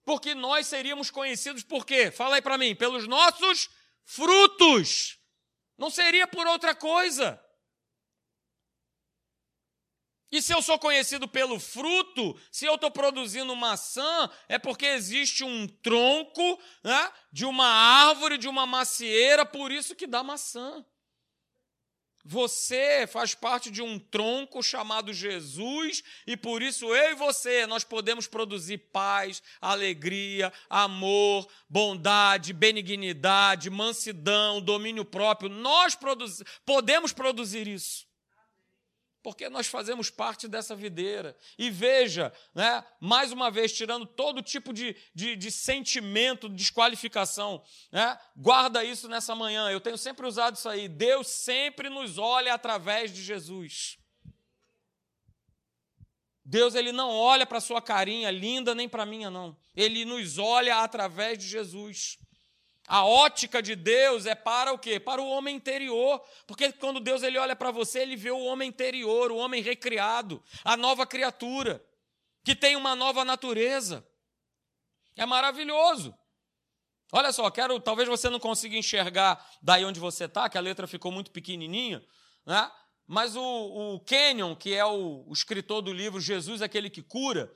Porque 0.05 0.35
nós 0.35 0.67
seríamos 0.67 1.09
conhecidos 1.09 1.63
por 1.63 1.85
quê? 1.85 2.11
Fala 2.11 2.35
aí 2.35 2.41
para 2.41 2.57
mim, 2.57 2.75
pelos 2.75 3.07
nossos 3.07 3.67
frutos. 4.03 5.17
Não 5.75 5.89
seria 5.89 6.27
por 6.27 6.45
outra 6.45 6.75
coisa. 6.75 7.43
E 10.31 10.41
se 10.41 10.53
eu 10.53 10.61
sou 10.61 10.77
conhecido 10.79 11.27
pelo 11.27 11.59
fruto, 11.59 12.39
se 12.51 12.65
eu 12.65 12.75
estou 12.75 12.89
produzindo 12.89 13.55
maçã, 13.55 14.29
é 14.49 14.57
porque 14.57 14.85
existe 14.85 15.43
um 15.43 15.67
tronco 15.67 16.59
né, 16.83 17.11
de 17.31 17.45
uma 17.45 17.67
árvore, 17.67 18.37
de 18.37 18.47
uma 18.47 18.65
macieira, 18.65 19.45
por 19.45 19.71
isso 19.71 19.95
que 19.95 20.07
dá 20.07 20.23
maçã. 20.23 20.83
Você 22.27 23.05
faz 23.05 23.35
parte 23.35 23.69
de 23.69 23.83
um 23.83 23.99
tronco 23.99 24.63
chamado 24.63 25.13
Jesus, 25.13 26.03
e 26.25 26.35
por 26.35 26.63
isso 26.63 26.85
eu 26.85 27.11
e 27.11 27.13
você, 27.13 27.67
nós 27.67 27.83
podemos 27.83 28.25
produzir 28.25 28.79
paz, 28.79 29.43
alegria, 29.61 30.51
amor, 30.67 31.47
bondade, 31.69 32.51
benignidade, 32.51 33.69
mansidão, 33.69 34.59
domínio 34.59 35.05
próprio. 35.05 35.49
Nós 35.49 35.93
produz, 35.93 36.41
podemos 36.65 37.13
produzir 37.13 37.67
isso 37.67 38.04
porque 39.25 39.49
nós 39.49 39.65
fazemos 39.65 40.11
parte 40.11 40.47
dessa 40.47 40.75
videira. 40.75 41.35
E 41.57 41.71
veja, 41.71 42.31
né, 42.53 42.85
mais 42.99 43.31
uma 43.31 43.49
vez, 43.49 43.73
tirando 43.73 44.05
todo 44.05 44.39
tipo 44.39 44.71
de, 44.71 44.95
de, 45.15 45.35
de 45.35 45.49
sentimento, 45.49 46.47
de 46.47 46.53
desqualificação, 46.53 47.63
né, 47.91 48.19
guarda 48.37 48.83
isso 48.83 49.09
nessa 49.09 49.33
manhã. 49.33 49.71
Eu 49.71 49.81
tenho 49.81 49.97
sempre 49.97 50.27
usado 50.27 50.57
isso 50.57 50.69
aí. 50.69 50.87
Deus 50.87 51.25
sempre 51.25 51.89
nos 51.89 52.19
olha 52.19 52.53
através 52.53 53.11
de 53.11 53.23
Jesus. 53.23 53.97
Deus 56.45 56.75
ele 56.75 56.91
não 56.91 57.09
olha 57.09 57.47
para 57.47 57.59
sua 57.59 57.81
carinha 57.81 58.29
linda 58.29 58.75
nem 58.75 58.87
para 58.87 59.07
minha 59.07 59.31
não. 59.31 59.57
Ele 59.75 60.05
nos 60.05 60.37
olha 60.37 60.83
através 60.83 61.39
de 61.39 61.47
Jesus. 61.47 62.19
A 62.87 63.03
ótica 63.03 63.61
de 63.61 63.75
Deus 63.75 64.25
é 64.25 64.35
para 64.35 64.71
o 64.71 64.77
quê? 64.77 64.99
Para 64.99 65.21
o 65.21 65.27
homem 65.27 65.55
interior. 65.55 66.23
Porque 66.45 66.71
quando 66.73 66.99
Deus 66.99 67.23
ele 67.23 67.37
olha 67.37 67.55
para 67.55 67.71
você, 67.71 68.01
ele 68.01 68.15
vê 68.15 68.31
o 68.31 68.43
homem 68.43 68.69
interior, 68.69 69.31
o 69.31 69.37
homem 69.37 69.61
recriado, 69.61 70.43
a 70.63 70.77
nova 70.77 71.05
criatura, 71.05 71.83
que 72.43 72.55
tem 72.55 72.75
uma 72.75 72.95
nova 72.95 73.25
natureza. 73.25 74.07
É 75.15 75.25
maravilhoso. 75.25 76.15
Olha 77.11 77.31
só, 77.31 77.49
quero, 77.49 77.79
talvez 77.79 78.07
você 78.07 78.29
não 78.29 78.39
consiga 78.39 78.75
enxergar 78.75 79.43
daí 79.61 79.85
onde 79.85 79.99
você 79.99 80.25
está, 80.25 80.49
que 80.49 80.57
a 80.57 80.61
letra 80.61 80.85
ficou 80.85 81.11
muito 81.11 81.31
pequenininha, 81.31 82.03
né? 82.45 82.71
Mas 83.07 83.35
o, 83.35 83.41
o 83.41 83.99
Kenyon, 83.99 84.55
que 84.55 84.73
é 84.73 84.83
o, 84.83 85.23
o 85.27 85.33
escritor 85.33 85.81
do 85.81 85.93
livro 85.93 86.19
Jesus, 86.19 86.61
aquele 86.61 86.89
que 86.89 87.03
cura, 87.03 87.51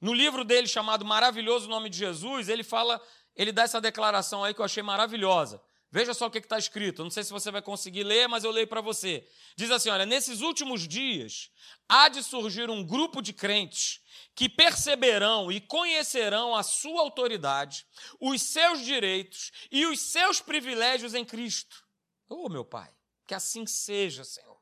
no 0.00 0.12
livro 0.12 0.44
dele 0.44 0.66
chamado 0.66 1.04
Maravilhoso 1.04 1.68
Nome 1.68 1.90
de 1.90 1.98
Jesus, 1.98 2.48
ele 2.48 2.62
fala 2.64 3.00
ele 3.36 3.52
dá 3.52 3.62
essa 3.62 3.80
declaração 3.80 4.44
aí 4.44 4.54
que 4.54 4.60
eu 4.60 4.64
achei 4.64 4.82
maravilhosa. 4.82 5.62
Veja 5.90 6.14
só 6.14 6.26
o 6.26 6.30
que 6.30 6.38
está 6.38 6.58
escrito. 6.58 7.04
Não 7.04 7.10
sei 7.10 7.22
se 7.22 7.30
você 7.30 7.50
vai 7.50 7.60
conseguir 7.60 8.02
ler, 8.02 8.26
mas 8.26 8.44
eu 8.44 8.50
leio 8.50 8.66
para 8.66 8.80
você. 8.80 9.28
Diz 9.56 9.70
assim: 9.70 9.90
olha, 9.90 10.06
nesses 10.06 10.40
últimos 10.40 10.88
dias 10.88 11.50
há 11.86 12.08
de 12.08 12.22
surgir 12.22 12.70
um 12.70 12.82
grupo 12.82 13.20
de 13.20 13.34
crentes 13.34 14.00
que 14.34 14.48
perceberão 14.48 15.52
e 15.52 15.60
conhecerão 15.60 16.56
a 16.56 16.62
sua 16.62 17.02
autoridade, 17.02 17.86
os 18.18 18.40
seus 18.40 18.82
direitos 18.82 19.52
e 19.70 19.84
os 19.84 20.00
seus 20.00 20.40
privilégios 20.40 21.12
em 21.12 21.26
Cristo. 21.26 21.84
Oh, 22.26 22.48
meu 22.48 22.64
Pai, 22.64 22.90
que 23.26 23.34
assim 23.34 23.66
seja, 23.66 24.24
Senhor. 24.24 24.58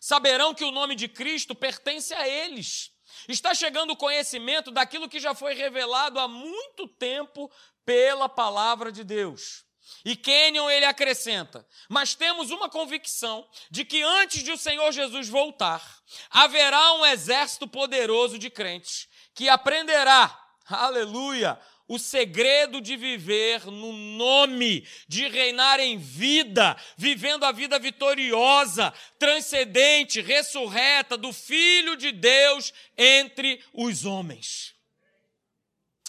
Saberão 0.00 0.52
que 0.52 0.64
o 0.64 0.72
nome 0.72 0.96
de 0.96 1.06
Cristo 1.06 1.54
pertence 1.54 2.12
a 2.12 2.26
eles. 2.26 2.90
Está 3.28 3.54
chegando 3.54 3.92
o 3.92 3.96
conhecimento 3.96 4.70
daquilo 4.70 5.08
que 5.08 5.20
já 5.20 5.34
foi 5.34 5.54
revelado 5.54 6.18
há 6.18 6.26
muito 6.26 6.88
tempo 6.88 7.50
pela 7.84 8.28
palavra 8.28 8.90
de 8.90 9.04
Deus. 9.04 9.64
E 10.04 10.16
Kenyon 10.16 10.70
ele 10.70 10.84
acrescenta: 10.84 11.66
Mas 11.88 12.14
temos 12.14 12.50
uma 12.50 12.68
convicção 12.68 13.46
de 13.70 13.84
que 13.84 14.02
antes 14.02 14.42
de 14.42 14.50
o 14.50 14.58
Senhor 14.58 14.90
Jesus 14.92 15.28
voltar, 15.28 15.82
haverá 16.30 16.94
um 16.94 17.06
exército 17.06 17.68
poderoso 17.68 18.38
de 18.38 18.50
crentes 18.50 19.08
que 19.34 19.48
aprenderá, 19.48 20.38
aleluia, 20.66 21.58
o 21.88 21.98
segredo 21.98 22.80
de 22.80 22.96
viver 22.96 23.66
no 23.66 23.92
nome, 23.92 24.86
de 25.06 25.28
reinar 25.28 25.78
em 25.80 25.98
vida, 25.98 26.76
vivendo 26.96 27.44
a 27.44 27.52
vida 27.52 27.78
vitoriosa, 27.78 28.92
transcendente, 29.18 30.20
ressurreta 30.20 31.16
do 31.16 31.32
Filho 31.32 31.96
de 31.96 32.12
Deus 32.12 32.72
entre 32.96 33.62
os 33.72 34.04
homens. 34.04 34.74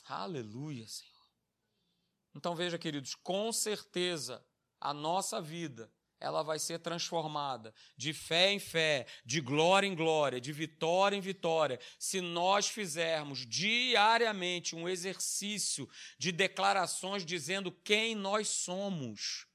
Aleluia, 0.08 0.88
Senhor. 0.88 1.13
Então 2.44 2.54
veja, 2.54 2.78
queridos, 2.78 3.16
com 3.16 3.54
certeza 3.54 4.46
a 4.78 4.94
nossa 4.94 5.40
vida 5.40 5.90
ela 6.20 6.44
vai 6.44 6.60
ser 6.60 6.78
transformada 6.78 7.74
de 7.96 8.12
fé 8.12 8.52
em 8.52 8.60
fé, 8.60 9.08
de 9.26 9.40
glória 9.40 9.88
em 9.88 9.96
glória, 9.96 10.42
de 10.42 10.52
vitória 10.52 11.16
em 11.16 11.22
vitória, 11.22 11.80
se 11.98 12.20
nós 12.20 12.68
fizermos 12.68 13.48
diariamente 13.48 14.76
um 14.76 14.90
exercício 14.90 15.88
de 16.18 16.34
declarações 16.34 17.26
dizendo 17.26 17.72
quem 17.72 18.14
nós 18.14 18.50
somos. 18.50 19.48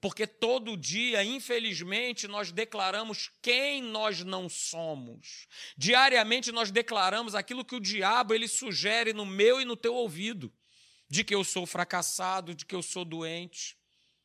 Porque 0.00 0.26
todo 0.26 0.76
dia, 0.76 1.22
infelizmente, 1.22 2.26
nós 2.26 2.50
declaramos 2.50 3.30
quem 3.40 3.80
nós 3.80 4.24
não 4.24 4.48
somos. 4.48 5.46
Diariamente 5.76 6.50
nós 6.50 6.72
declaramos 6.72 7.36
aquilo 7.36 7.64
que 7.64 7.76
o 7.76 7.80
diabo 7.80 8.34
ele 8.34 8.48
sugere 8.48 9.12
no 9.12 9.24
meu 9.24 9.60
e 9.60 9.64
no 9.64 9.76
teu 9.76 9.94
ouvido 9.94 10.52
de 11.12 11.22
que 11.22 11.34
eu 11.34 11.44
sou 11.44 11.66
fracassado, 11.66 12.54
de 12.54 12.64
que 12.64 12.74
eu 12.74 12.82
sou 12.82 13.04
doente, 13.04 13.76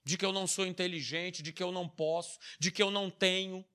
de 0.05 0.17
que 0.17 0.23
eu 0.23 0.31
não 0.31 0.47
sou 0.47 0.65
inteligente, 0.65 1.43
de 1.43 1.51
que 1.51 1.61
eu 1.61 1.69
não 1.69 1.85
posso, 1.85 2.39
de 2.57 2.71
que 2.71 2.81
eu 2.81 2.89
não 2.89 3.09
tenho. 3.09 3.65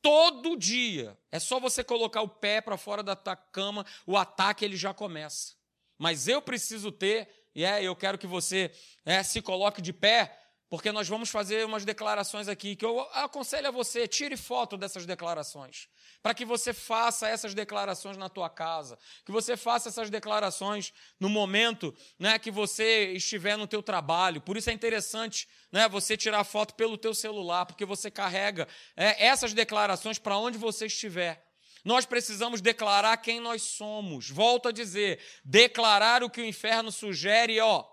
Todo 0.00 0.56
dia, 0.56 1.14
é 1.30 1.38
só 1.38 1.60
você 1.60 1.84
colocar 1.84 2.22
o 2.22 2.28
pé 2.28 2.62
para 2.62 2.78
fora 2.78 3.02
da 3.02 3.14
tua 3.14 3.36
cama, 3.36 3.84
o 4.06 4.16
ataque 4.16 4.64
ele 4.64 4.78
já 4.78 4.94
começa. 4.94 5.56
Mas 5.98 6.26
eu 6.26 6.40
preciso 6.40 6.90
ter, 6.90 7.28
e 7.54 7.66
é, 7.66 7.82
eu 7.82 7.94
quero 7.94 8.16
que 8.16 8.26
você 8.26 8.72
é, 9.04 9.22
se 9.22 9.42
coloque 9.42 9.82
de 9.82 9.92
pé, 9.92 10.40
porque 10.68 10.90
nós 10.90 11.08
vamos 11.08 11.30
fazer 11.30 11.64
umas 11.64 11.84
declarações 11.84 12.48
aqui 12.48 12.74
que 12.74 12.84
eu 12.84 13.00
aconselho 13.12 13.68
a 13.68 13.70
você, 13.70 14.08
tire 14.08 14.36
foto 14.36 14.76
dessas 14.76 15.06
declarações, 15.06 15.88
para 16.22 16.34
que 16.34 16.44
você 16.44 16.72
faça 16.72 17.28
essas 17.28 17.54
declarações 17.54 18.16
na 18.16 18.28
tua 18.28 18.48
casa, 18.48 18.98
que 19.24 19.32
você 19.32 19.56
faça 19.56 19.88
essas 19.88 20.10
declarações 20.10 20.92
no 21.20 21.28
momento, 21.28 21.94
né, 22.18 22.38
que 22.38 22.50
você 22.50 23.12
estiver 23.12 23.56
no 23.56 23.66
teu 23.66 23.82
trabalho. 23.82 24.40
Por 24.40 24.56
isso 24.56 24.70
é 24.70 24.72
interessante, 24.72 25.48
né, 25.70 25.88
você 25.88 26.16
tirar 26.16 26.44
foto 26.44 26.74
pelo 26.74 26.98
teu 26.98 27.14
celular, 27.14 27.66
porque 27.66 27.84
você 27.84 28.10
carrega 28.10 28.66
é, 28.96 29.26
essas 29.26 29.52
declarações 29.52 30.18
para 30.18 30.38
onde 30.38 30.58
você 30.58 30.86
estiver. 30.86 31.44
Nós 31.84 32.06
precisamos 32.06 32.62
declarar 32.62 33.16
quem 33.18 33.38
nós 33.38 33.62
somos. 33.62 34.30
Volto 34.30 34.68
a 34.68 34.72
dizer, 34.72 35.20
declarar 35.44 36.22
o 36.22 36.30
que 36.30 36.40
o 36.40 36.44
inferno 36.44 36.90
sugere, 36.90 37.60
ó, 37.60 37.84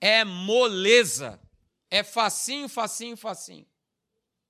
é 0.00 0.24
moleza. 0.24 1.40
É 1.92 2.02
facinho, 2.02 2.70
facinho, 2.70 3.18
facinho. 3.18 3.66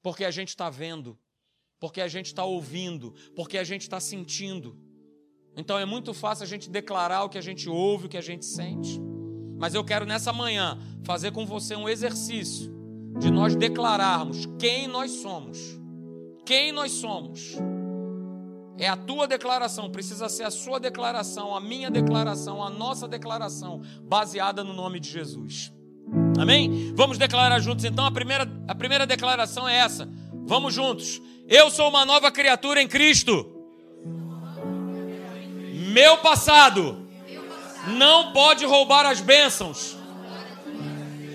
Porque 0.00 0.24
a 0.24 0.30
gente 0.30 0.50
está 0.50 0.70
vendo, 0.70 1.18
porque 1.80 2.00
a 2.00 2.06
gente 2.06 2.26
está 2.26 2.44
ouvindo, 2.44 3.12
porque 3.34 3.58
a 3.58 3.64
gente 3.64 3.82
está 3.82 3.98
sentindo. 3.98 4.78
Então 5.56 5.76
é 5.76 5.84
muito 5.84 6.14
fácil 6.14 6.44
a 6.44 6.46
gente 6.46 6.70
declarar 6.70 7.24
o 7.24 7.28
que 7.28 7.36
a 7.36 7.42
gente 7.42 7.68
ouve, 7.68 8.06
o 8.06 8.08
que 8.08 8.16
a 8.16 8.22
gente 8.22 8.44
sente. 8.46 9.00
Mas 9.58 9.74
eu 9.74 9.84
quero 9.84 10.06
nessa 10.06 10.32
manhã 10.32 10.78
fazer 11.02 11.32
com 11.32 11.44
você 11.44 11.74
um 11.74 11.88
exercício 11.88 12.72
de 13.18 13.28
nós 13.28 13.56
declararmos 13.56 14.46
quem 14.56 14.86
nós 14.86 15.10
somos. 15.10 15.58
Quem 16.46 16.70
nós 16.70 16.92
somos. 16.92 17.56
É 18.78 18.86
a 18.86 18.96
tua 18.96 19.26
declaração, 19.26 19.90
precisa 19.90 20.28
ser 20.28 20.44
a 20.44 20.50
sua 20.52 20.78
declaração, 20.78 21.56
a 21.56 21.60
minha 21.60 21.90
declaração, 21.90 22.62
a 22.62 22.70
nossa 22.70 23.08
declaração, 23.08 23.82
baseada 24.04 24.62
no 24.62 24.72
nome 24.72 25.00
de 25.00 25.10
Jesus. 25.10 25.72
Amém? 26.40 26.92
Vamos 26.94 27.18
declarar 27.18 27.58
juntos 27.60 27.84
então. 27.84 28.04
A 28.04 28.10
primeira, 28.10 28.50
a 28.68 28.74
primeira 28.74 29.06
declaração 29.06 29.68
é 29.68 29.76
essa. 29.76 30.08
Vamos 30.44 30.74
juntos. 30.74 31.20
Eu 31.48 31.70
sou 31.70 31.88
uma 31.88 32.04
nova 32.04 32.30
criatura 32.30 32.82
em 32.82 32.88
Cristo. 32.88 33.46
Meu 35.92 36.18
passado 36.18 37.06
não 37.98 38.32
pode 38.32 38.64
roubar 38.64 39.06
as 39.06 39.20
bênçãos 39.20 39.96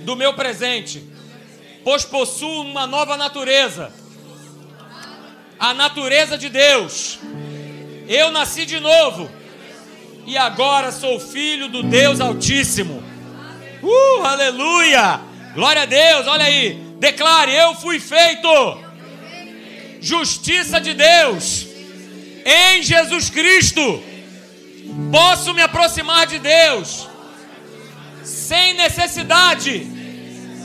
do 0.04 0.16
meu 0.16 0.34
presente, 0.34 1.04
pois 1.84 2.06
possuo 2.06 2.62
uma 2.62 2.88
nova 2.88 3.18
natureza 3.18 3.94
a 5.60 5.74
natureza 5.74 6.38
de 6.38 6.50
Deus. 6.50 7.20
Eu 8.08 8.32
nasci 8.32 8.66
de 8.66 8.80
novo 8.80 9.30
e 10.26 10.38
agora 10.38 10.92
sou 10.92 11.20
filho 11.20 11.68
do 11.68 11.84
Deus 11.84 12.20
Altíssimo. 12.20 13.04
Uh, 13.88 14.26
aleluia! 14.26 15.22
Glória 15.56 15.84
a 15.84 15.86
Deus, 15.86 16.28
olha 16.28 16.44
aí. 16.44 16.74
Declare: 17.00 17.54
Eu 17.54 17.74
fui 17.76 18.00
feito 18.00 18.50
justiça 20.02 20.82
de 20.82 20.94
Deus 20.94 21.68
em 22.46 22.84
Jesus 22.84 23.30
Cristo. 23.30 24.04
Posso 25.12 25.54
me 25.54 25.62
aproximar 25.62 26.28
de 26.28 26.38
Deus 26.40 27.08
sem 28.24 28.74
necessidade 28.74 29.80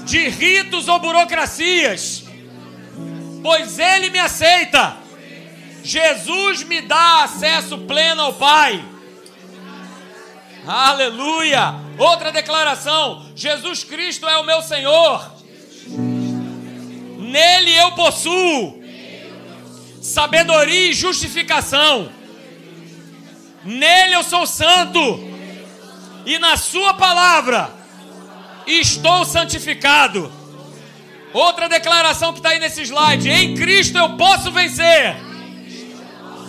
de 0.04 0.28
ritos 0.28 0.88
ou 0.88 0.98
burocracias, 0.98 2.24
pois 3.40 3.78
Ele 3.78 4.10
me 4.10 4.18
aceita. 4.18 4.96
Jesus 5.84 6.64
me 6.64 6.80
dá 6.80 7.22
acesso 7.24 7.78
pleno 7.78 8.22
ao 8.22 8.32
Pai. 8.32 8.84
Aleluia! 10.66 11.91
Outra 12.02 12.32
declaração: 12.32 13.24
Jesus 13.36 13.84
Cristo 13.84 14.28
é 14.28 14.36
o 14.36 14.42
meu 14.44 14.60
Senhor. 14.60 15.24
Nele 17.18 17.72
eu 17.76 17.92
possuo 17.92 18.82
sabedoria 20.02 20.90
e 20.90 20.92
justificação. 20.92 22.10
Nele 23.64 24.14
eu 24.14 24.24
sou 24.24 24.44
santo. 24.48 25.30
E 26.26 26.40
na 26.40 26.56
Sua 26.56 26.94
palavra 26.94 27.70
estou 28.66 29.24
santificado. 29.24 30.30
Outra 31.32 31.68
declaração 31.68 32.32
que 32.32 32.40
está 32.40 32.48
aí 32.48 32.58
nesse 32.58 32.82
slide: 32.82 33.30
em 33.30 33.54
Cristo 33.54 33.96
eu 33.96 34.16
posso 34.16 34.50
vencer. 34.50 35.14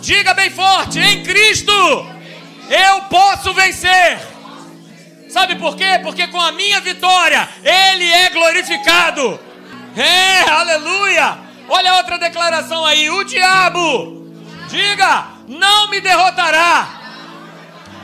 Diga 0.00 0.34
bem 0.34 0.50
forte: 0.50 0.98
em 0.98 1.22
Cristo 1.22 1.72
eu 2.68 3.02
posso 3.02 3.54
vencer. 3.54 4.33
Sabe 5.34 5.56
por 5.56 5.74
quê? 5.74 5.98
Porque 6.00 6.28
com 6.28 6.40
a 6.40 6.52
minha 6.52 6.80
vitória, 6.80 7.48
Ele 7.64 8.04
é 8.04 8.30
glorificado. 8.30 9.40
É, 9.96 10.48
aleluia. 10.48 11.36
Olha 11.68 11.96
outra 11.96 12.16
declaração 12.18 12.84
aí: 12.84 13.10
o 13.10 13.24
diabo, 13.24 14.28
diga, 14.68 15.26
não 15.48 15.90
me 15.90 16.00
derrotará. 16.00 17.00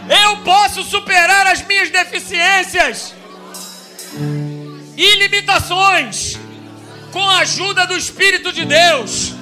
Eu 0.09 0.39
posso 0.39 0.83
superar 0.83 1.47
as 1.47 1.63
minhas 1.63 1.89
deficiências 1.89 3.15
e 4.97 5.15
limitações 5.15 6.37
com 7.13 7.23
a 7.23 7.39
ajuda 7.43 7.87
do 7.87 7.97
Espírito 7.97 8.53
de 8.53 8.65
Deus. 8.65 9.35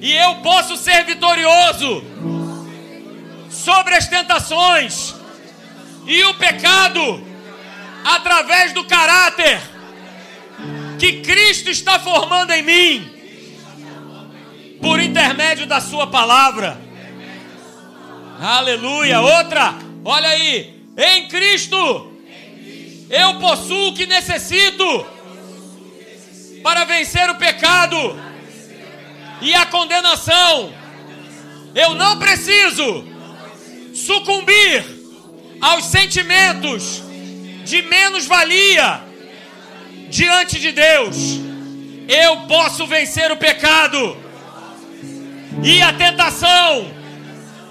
E 0.00 0.12
eu 0.12 0.34
posso 0.42 0.76
ser 0.76 1.04
vitorioso 1.04 2.02
sobre 3.48 3.94
as 3.94 4.08
tentações 4.08 5.17
e 6.08 6.24
o 6.24 6.34
pecado 6.34 7.22
através 8.02 8.72
do 8.72 8.82
caráter 8.84 9.60
que 10.98 11.20
Cristo 11.20 11.68
está 11.68 12.00
formando 12.00 12.50
em 12.52 12.62
mim 12.62 13.10
por 14.80 14.98
intermédio 15.00 15.66
da 15.66 15.82
sua 15.82 16.06
palavra. 16.06 16.80
Aleluia. 18.40 19.20
Outra, 19.20 19.74
olha 20.02 20.28
aí, 20.30 20.82
em 20.96 21.28
Cristo 21.28 22.10
eu 23.10 23.34
possuo 23.34 23.88
o 23.88 23.94
que 23.94 24.06
necessito 24.06 25.06
para 26.62 26.84
vencer 26.84 27.28
o 27.28 27.34
pecado 27.34 28.18
e 29.42 29.54
a 29.54 29.66
condenação. 29.66 30.72
Eu 31.74 31.94
não 31.94 32.18
preciso 32.18 33.04
sucumbir 33.94 34.97
aos 35.60 35.84
sentimentos 35.84 37.02
de 37.64 37.82
menos-valia 37.82 39.00
diante 40.08 40.58
de 40.58 40.72
Deus, 40.72 41.16
eu 42.08 42.38
posso 42.48 42.86
vencer 42.86 43.30
o 43.30 43.36
pecado 43.36 44.16
e 45.62 45.82
a 45.82 45.92
tentação, 45.92 46.90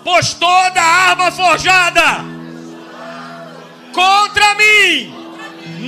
pois 0.04 0.34
toda 0.34 0.82
arma 0.82 1.32
forjada 1.32 2.24
contra 3.94 4.56
mim 4.56 5.14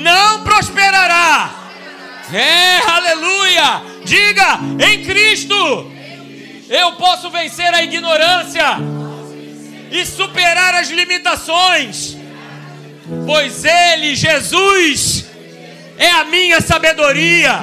não 0.02 0.44
prosperará. 0.44 1.52
É, 2.34 2.78
aleluia! 2.90 3.82
Diga, 4.04 4.60
em 4.88 5.04
Cristo 5.04 5.92
eu 6.70 6.94
posso 6.94 7.30
vencer 7.30 7.74
a 7.74 7.84
ignorância 7.84 8.78
e 9.92 10.06
superar 10.06 10.76
as 10.76 10.90
limitações, 10.90 12.16
pois 13.26 13.66
Ele, 13.66 14.16
Jesus, 14.16 15.26
é 15.98 16.10
a 16.10 16.26
minha 16.26 16.62
sabedoria. 16.62 17.60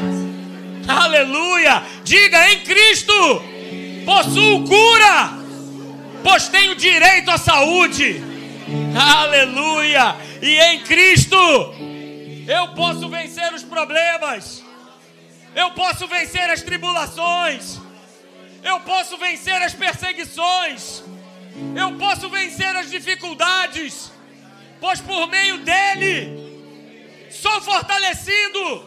Aleluia! 0.89 1.83
Diga 2.05 2.53
em 2.53 2.61
Cristo, 2.61 3.43
possuo 4.05 4.65
cura, 4.65 5.33
pois 6.23 6.49
tenho 6.49 6.75
direito 6.75 7.31
à 7.31 7.39
saúde. 7.39 8.23
Aleluia! 8.95 10.17
E 10.43 10.59
em 10.59 10.81
Cristo 10.81 11.37
eu 12.47 12.69
posso 12.75 13.09
vencer 13.09 13.53
os 13.53 13.63
problemas, 13.63 14.63
eu 15.55 15.71
posso 15.73 16.07
vencer 16.07 16.49
as 16.51 16.63
tribulações, 16.63 17.79
eu 18.63 18.81
posso 18.81 19.17
vencer 19.17 19.61
as 19.63 19.75
perseguições 19.75 21.03
eu 21.77 21.99
posso 21.99 22.29
vencer 22.29 22.75
as 22.77 22.91
dificuldades, 22.91 24.13
pois 24.81 25.01
por 25.01 25.27
meio 25.29 25.59
dele 25.59 26.47
sou 27.31 27.61
fortalecido, 27.61 28.85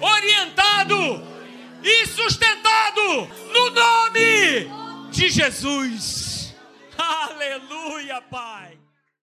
orientado 0.00 1.26
e 1.82 2.06
sustentado 2.06 3.28
no 3.52 3.70
nome 3.70 5.10
de 5.10 5.28
Jesus. 5.30 6.54
Aleluia, 6.96 8.20
Pai. 8.22 8.81